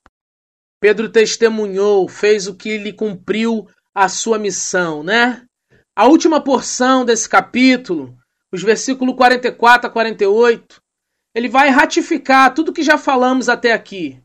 [0.79, 5.41] Pedro testemunhou, fez o que lhe cumpriu a sua missão, né?
[5.95, 8.15] A última porção desse capítulo,
[8.51, 10.79] os versículos 44 a 48,
[11.33, 14.21] ele vai ratificar tudo que já falamos até aqui.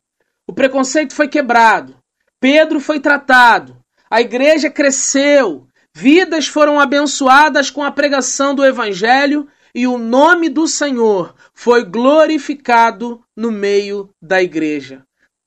[0.46, 1.96] O preconceito foi quebrado,
[2.38, 3.78] Pedro foi tratado,
[4.10, 10.68] a igreja cresceu, vidas foram abençoadas com a pregação do evangelho e o nome do
[10.68, 15.02] Senhor foi glorificado no meio da igreja.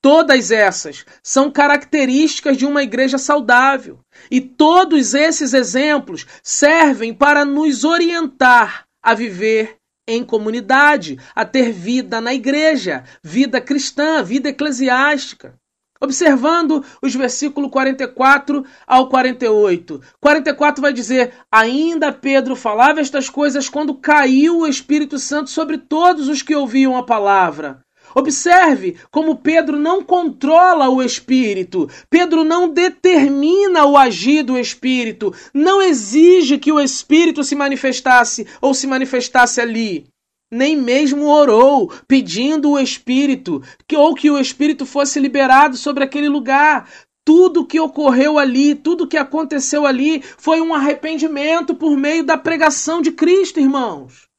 [0.06, 4.02] Todas essas são características de uma igreja saudável.
[4.30, 9.78] E todos esses exemplos servem para nos orientar a viver
[10.08, 15.56] em comunidade, a ter vida na igreja, vida cristã, vida eclesiástica.
[16.00, 20.02] Observando os versículos 44 ao 48.
[20.22, 26.28] 44 vai dizer: Ainda Pedro falava estas coisas quando caiu o Espírito Santo sobre todos
[26.28, 27.84] os que ouviam a palavra.
[28.16, 35.82] Observe como Pedro não controla o espírito, Pedro não determina o agir do espírito, não
[35.82, 40.08] exige que o espírito se manifestasse ou se manifestasse ali.
[40.50, 46.30] Nem mesmo orou pedindo o espírito, que ou que o espírito fosse liberado sobre aquele
[46.30, 46.90] lugar.
[47.26, 53.02] Tudo que ocorreu ali, tudo que aconteceu ali foi um arrependimento por meio da pregação
[53.02, 54.30] de Cristo, irmãos.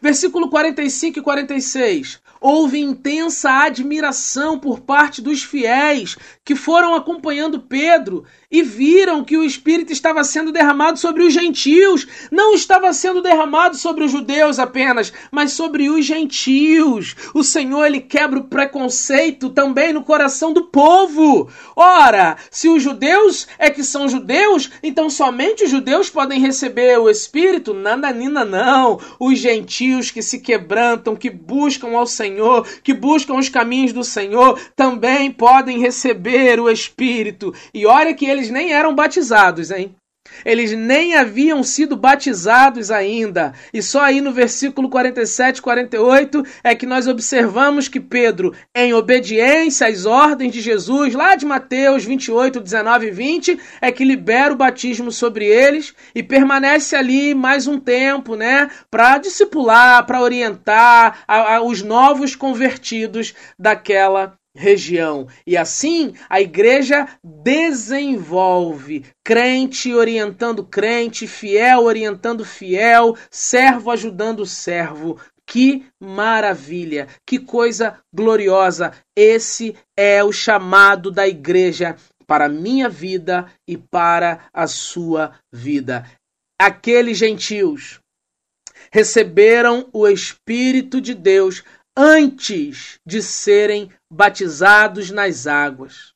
[0.00, 2.20] Versículo 45 e 46.
[2.40, 6.16] Houve intensa admiração por parte dos fiéis
[6.48, 12.06] que foram acompanhando Pedro e viram que o Espírito estava sendo derramado sobre os gentios.
[12.32, 17.14] Não estava sendo derramado sobre os judeus apenas, mas sobre os gentios.
[17.34, 21.50] O Senhor ele quebra o preconceito também no coração do povo.
[21.76, 27.10] Ora, se os judeus é que são judeus, então somente os judeus podem receber o
[27.10, 27.74] Espírito?
[27.74, 28.98] Nada, nina, não.
[29.20, 34.58] Os gentios que se quebrantam, que buscam ao Senhor, que buscam os caminhos do Senhor,
[34.74, 37.54] também podem receber o Espírito.
[37.74, 39.94] E olha que eles nem eram batizados, hein?
[40.44, 43.52] Eles nem haviam sido batizados ainda.
[43.72, 49.86] E só aí no versículo 47 48 é que nós observamos que Pedro, em obediência
[49.86, 54.56] às ordens de Jesus, lá de Mateus 28, 19 e 20, é que libera o
[54.56, 61.56] batismo sobre eles e permanece ali mais um tempo, né, para discipular, para orientar a,
[61.56, 65.28] a, os novos convertidos daquela região.
[65.46, 75.18] E assim a igreja desenvolve crente orientando crente, fiel orientando fiel, servo ajudando servo.
[75.46, 78.92] Que maravilha, que coisa gloriosa!
[79.16, 81.96] Esse é o chamado da igreja
[82.26, 86.04] para a minha vida e para a sua vida.
[86.60, 87.98] Aqueles gentios
[88.92, 91.62] receberam o Espírito de Deus
[91.96, 96.12] antes de serem batizados nas águas.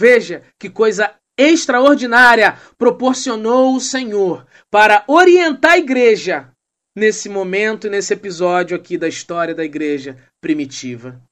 [0.00, 6.52] Veja que coisa extraordinária proporcionou o Senhor para orientar a igreja
[6.96, 11.22] nesse momento e nesse episódio aqui da história da igreja primitiva.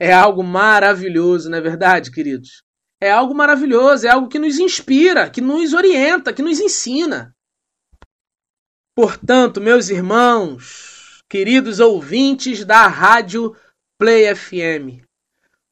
[0.00, 2.62] É algo maravilhoso, não é verdade, queridos?
[3.00, 7.32] É algo maravilhoso, é algo que nos inspira, que nos orienta, que nos ensina.
[8.96, 13.56] Portanto, meus irmãos, queridos ouvintes da Rádio
[13.98, 15.03] Play FM,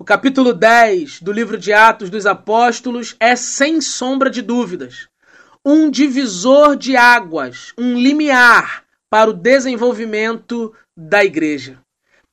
[0.02, 5.06] o capítulo 10 do livro de Atos dos Apóstolos é, sem sombra de dúvidas,
[5.64, 11.78] um divisor de águas, um limiar para o desenvolvimento da igreja.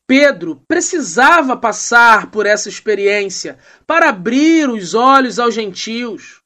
[0.08, 6.42] Pedro precisava passar por essa experiência para abrir os olhos aos gentios,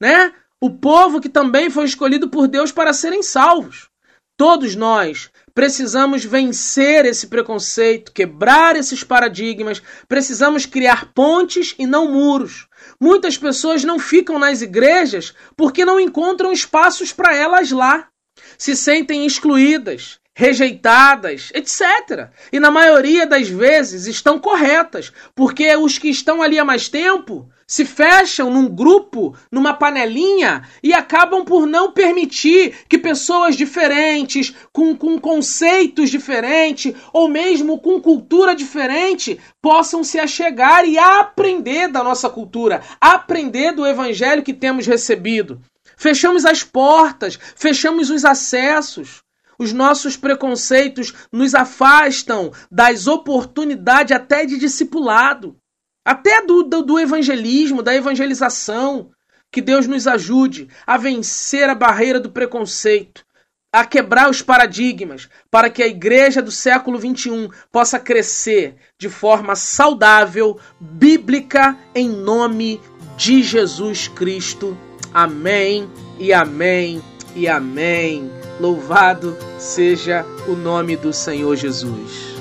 [0.00, 0.34] né?
[0.60, 3.88] O povo que também foi escolhido por Deus para serem salvos.
[4.36, 12.66] Todos nós precisamos vencer esse preconceito, quebrar esses paradigmas, precisamos criar pontes e não muros.
[13.00, 18.08] Muitas pessoas não ficam nas igrejas porque não encontram espaços para elas lá.
[18.58, 22.30] Se sentem excluídas, rejeitadas, etc.
[22.52, 27.48] E na maioria das vezes estão corretas, porque os que estão ali há mais tempo
[27.66, 34.96] se fecham num grupo, numa panelinha e acabam por não permitir que pessoas diferentes, com,
[34.96, 42.28] com conceitos diferentes ou mesmo com cultura diferente, possam se achegar e aprender da nossa
[42.28, 45.60] cultura, aprender do evangelho que temos recebido.
[45.96, 49.22] Fechamos as portas, fechamos os acessos.
[49.56, 55.56] Os nossos preconceitos nos afastam das oportunidades até de discipulado,
[56.04, 59.10] até do, do, do, evangelismo, da evangelização.
[59.50, 63.24] Que Deus nos ajude a vencer a barreira do preconceito,
[63.72, 69.54] a quebrar os paradigmas, para que a igreja do século XXI possa crescer de forma
[69.54, 72.80] saudável, bíblica, em nome
[73.16, 74.76] de Jesus Cristo.
[75.12, 75.88] Amém
[76.18, 77.00] e amém
[77.36, 78.30] e amém.
[78.60, 82.33] Louvado seja o nome do Senhor Jesus.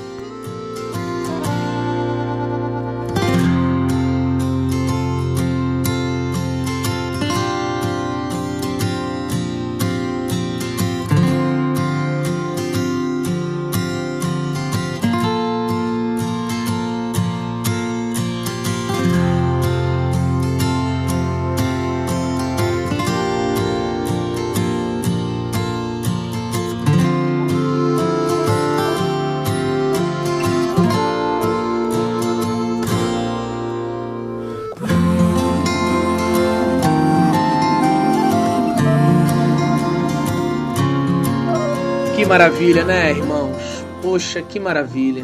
[42.33, 43.85] Maravilha, né, irmãos?
[44.01, 45.23] Poxa, que maravilha.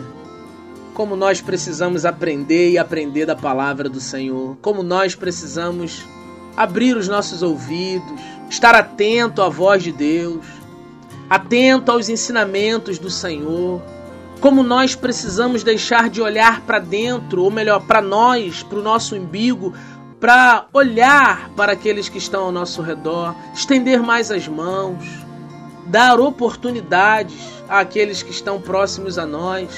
[0.93, 4.55] Como nós precisamos aprender e aprender da palavra do Senhor.
[4.61, 6.05] Como nós precisamos
[6.55, 10.45] abrir os nossos ouvidos, estar atento à voz de Deus,
[11.27, 13.81] atento aos ensinamentos do Senhor.
[14.39, 19.15] Como nós precisamos deixar de olhar para dentro, ou melhor, para nós, para o nosso
[19.15, 19.73] umbigo,
[20.19, 25.27] para olhar para aqueles que estão ao nosso redor, estender mais as mãos
[25.89, 29.69] dar oportunidades àqueles que estão próximos a nós.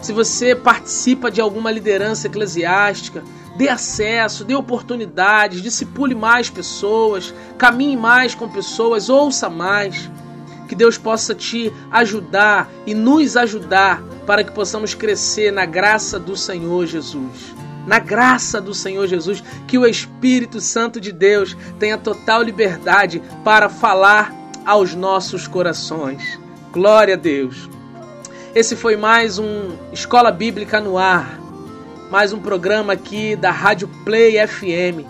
[0.00, 3.22] Se você participa de alguma liderança eclesiástica,
[3.56, 10.10] dê acesso, dê oportunidades, discipule mais pessoas, caminhe mais com pessoas, ouça mais.
[10.66, 16.36] Que Deus possa te ajudar e nos ajudar para que possamos crescer na graça do
[16.36, 17.54] Senhor Jesus.
[17.86, 23.68] Na graça do Senhor Jesus, que o Espírito Santo de Deus tenha total liberdade para
[23.70, 24.37] falar
[24.68, 26.38] aos nossos corações.
[26.70, 27.70] Glória a Deus.
[28.54, 31.40] Esse foi mais um Escola Bíblica no Ar,
[32.10, 35.08] mais um programa aqui da Rádio Play FM.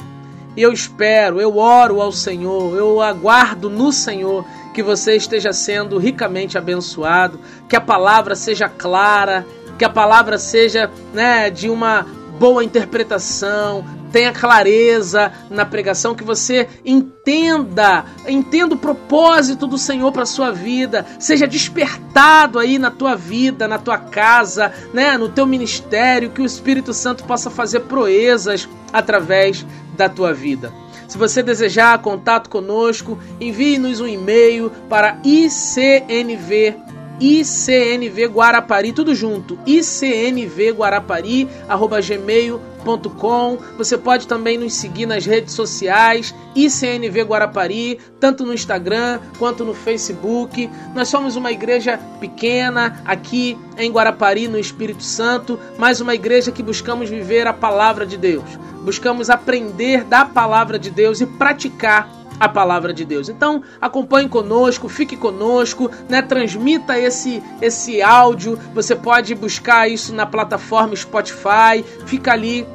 [0.56, 5.98] E eu espero, eu oro ao Senhor, eu aguardo no Senhor que você esteja sendo
[5.98, 9.44] ricamente abençoado, que a palavra seja clara,
[9.76, 12.06] que a palavra seja né, de uma
[12.38, 20.26] boa interpretação, tenha clareza na pregação, que você entenda, entenda o propósito do Senhor para
[20.26, 26.30] sua vida, seja despertado aí na tua vida, na tua casa, né, no teu ministério,
[26.30, 30.72] que o Espírito Santo possa fazer proezas através da tua vida.
[31.06, 36.76] Se você desejar contato conosco, envie-nos um e-mail para icnv
[37.20, 43.58] ICNV Guarapari, tudo junto, ICNV Guarapari, arroba gmail.com.
[43.76, 49.74] Você pode também nos seguir nas redes sociais, ICNV Guarapari, tanto no Instagram quanto no
[49.74, 50.70] Facebook.
[50.94, 56.62] Nós somos uma igreja pequena aqui em Guarapari, no Espírito Santo, mas uma igreja que
[56.62, 58.58] buscamos viver a palavra de Deus.
[58.82, 63.28] Buscamos aprender da palavra de Deus e praticar a palavra de Deus.
[63.28, 66.22] Então, acompanhe conosco, fique conosco, né?
[66.22, 68.58] Transmita esse esse áudio.
[68.74, 71.84] Você pode buscar isso na plataforma Spotify.
[72.06, 72.66] Fica ali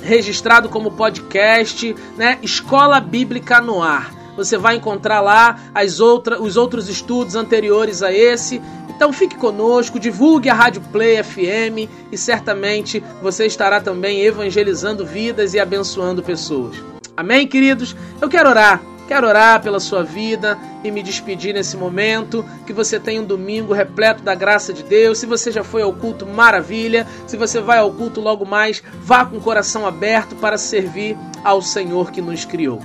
[0.00, 2.38] registrado como podcast, né?
[2.42, 4.12] Escola Bíblica no Ar.
[4.36, 8.62] Você vai encontrar lá as outra, os outros estudos anteriores a esse.
[8.88, 15.54] Então fique conosco, divulgue a Rádio Play FM e certamente você estará também evangelizando vidas
[15.54, 16.76] e abençoando pessoas.
[17.16, 17.96] Amém, queridos?
[18.20, 22.44] Eu quero orar Quero orar pela sua vida e me despedir nesse momento.
[22.66, 25.16] Que você tenha um domingo repleto da graça de Deus.
[25.16, 27.06] Se você já foi ao culto, maravilha.
[27.26, 31.62] Se você vai ao culto logo mais, vá com o coração aberto para servir ao
[31.62, 32.80] Senhor que nos criou.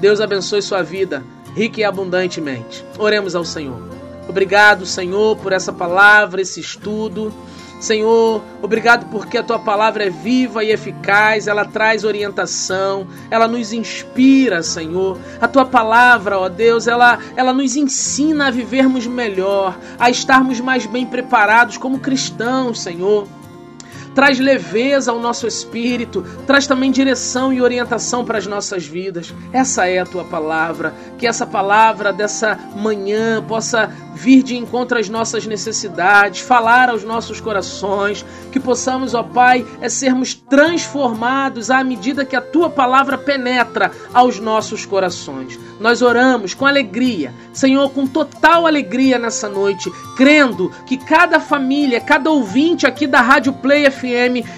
[0.00, 1.24] Deus abençoe sua vida,
[1.56, 2.84] rica e abundantemente.
[2.96, 3.82] Oremos ao Senhor.
[4.28, 7.34] Obrigado, Senhor, por essa palavra, esse estudo.
[7.84, 13.74] Senhor, obrigado porque a tua palavra é viva e eficaz, ela traz orientação, ela nos
[13.74, 15.18] inspira, Senhor.
[15.38, 20.86] A tua palavra, ó Deus, ela, ela nos ensina a vivermos melhor, a estarmos mais
[20.86, 23.28] bem preparados como cristãos, Senhor
[24.14, 29.34] traz leveza ao nosso espírito, traz também direção e orientação para as nossas vidas.
[29.52, 35.08] Essa é a tua palavra, que essa palavra dessa manhã possa vir de encontro às
[35.08, 42.24] nossas necessidades, falar aos nossos corações, que possamos, ó Pai, é sermos transformados à medida
[42.24, 45.58] que a tua palavra penetra aos nossos corações.
[45.80, 52.30] Nós oramos com alegria, Senhor, com total alegria nessa noite, crendo que cada família, cada
[52.30, 54.03] ouvinte aqui da Rádio Play FM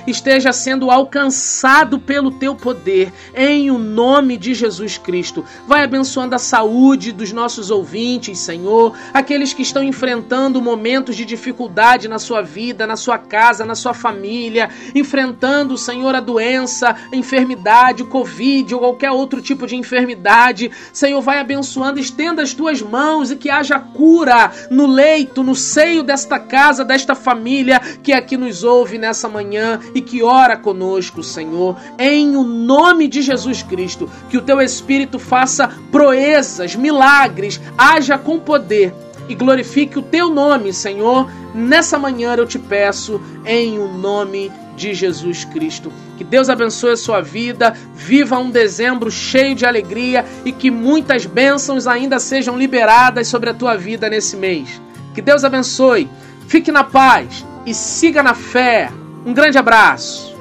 [0.07, 5.45] esteja sendo alcançado pelo teu poder, em o nome de Jesus Cristo.
[5.67, 12.09] Vai abençoando a saúde dos nossos ouvintes, Senhor, aqueles que estão enfrentando momentos de dificuldade
[12.09, 18.03] na sua vida, na sua casa, na sua família, enfrentando, Senhor, a doença, a enfermidade,
[18.03, 20.71] o Covid ou qualquer outro tipo de enfermidade.
[20.93, 26.03] Senhor, vai abençoando, estenda as tuas mãos e que haja cura no leito, no seio
[26.03, 31.77] desta casa, desta família que aqui nos ouve nessa manhã e que ora conosco, Senhor,
[31.99, 38.39] em o nome de Jesus Cristo, que o teu Espírito faça proezas, milagres, haja com
[38.41, 38.95] poder
[39.29, 41.31] e glorifique o teu nome, Senhor.
[41.55, 45.93] Nessa manhã eu te peço, em o nome de Jesus Cristo.
[46.17, 51.27] Que Deus abençoe a sua vida, viva um dezembro cheio de alegria e que muitas
[51.27, 54.81] bênçãos ainda sejam liberadas sobre a tua vida nesse mês.
[55.15, 56.09] Que Deus abençoe,
[56.47, 58.91] fique na paz e siga na fé.
[59.27, 60.36] Um grande abraço.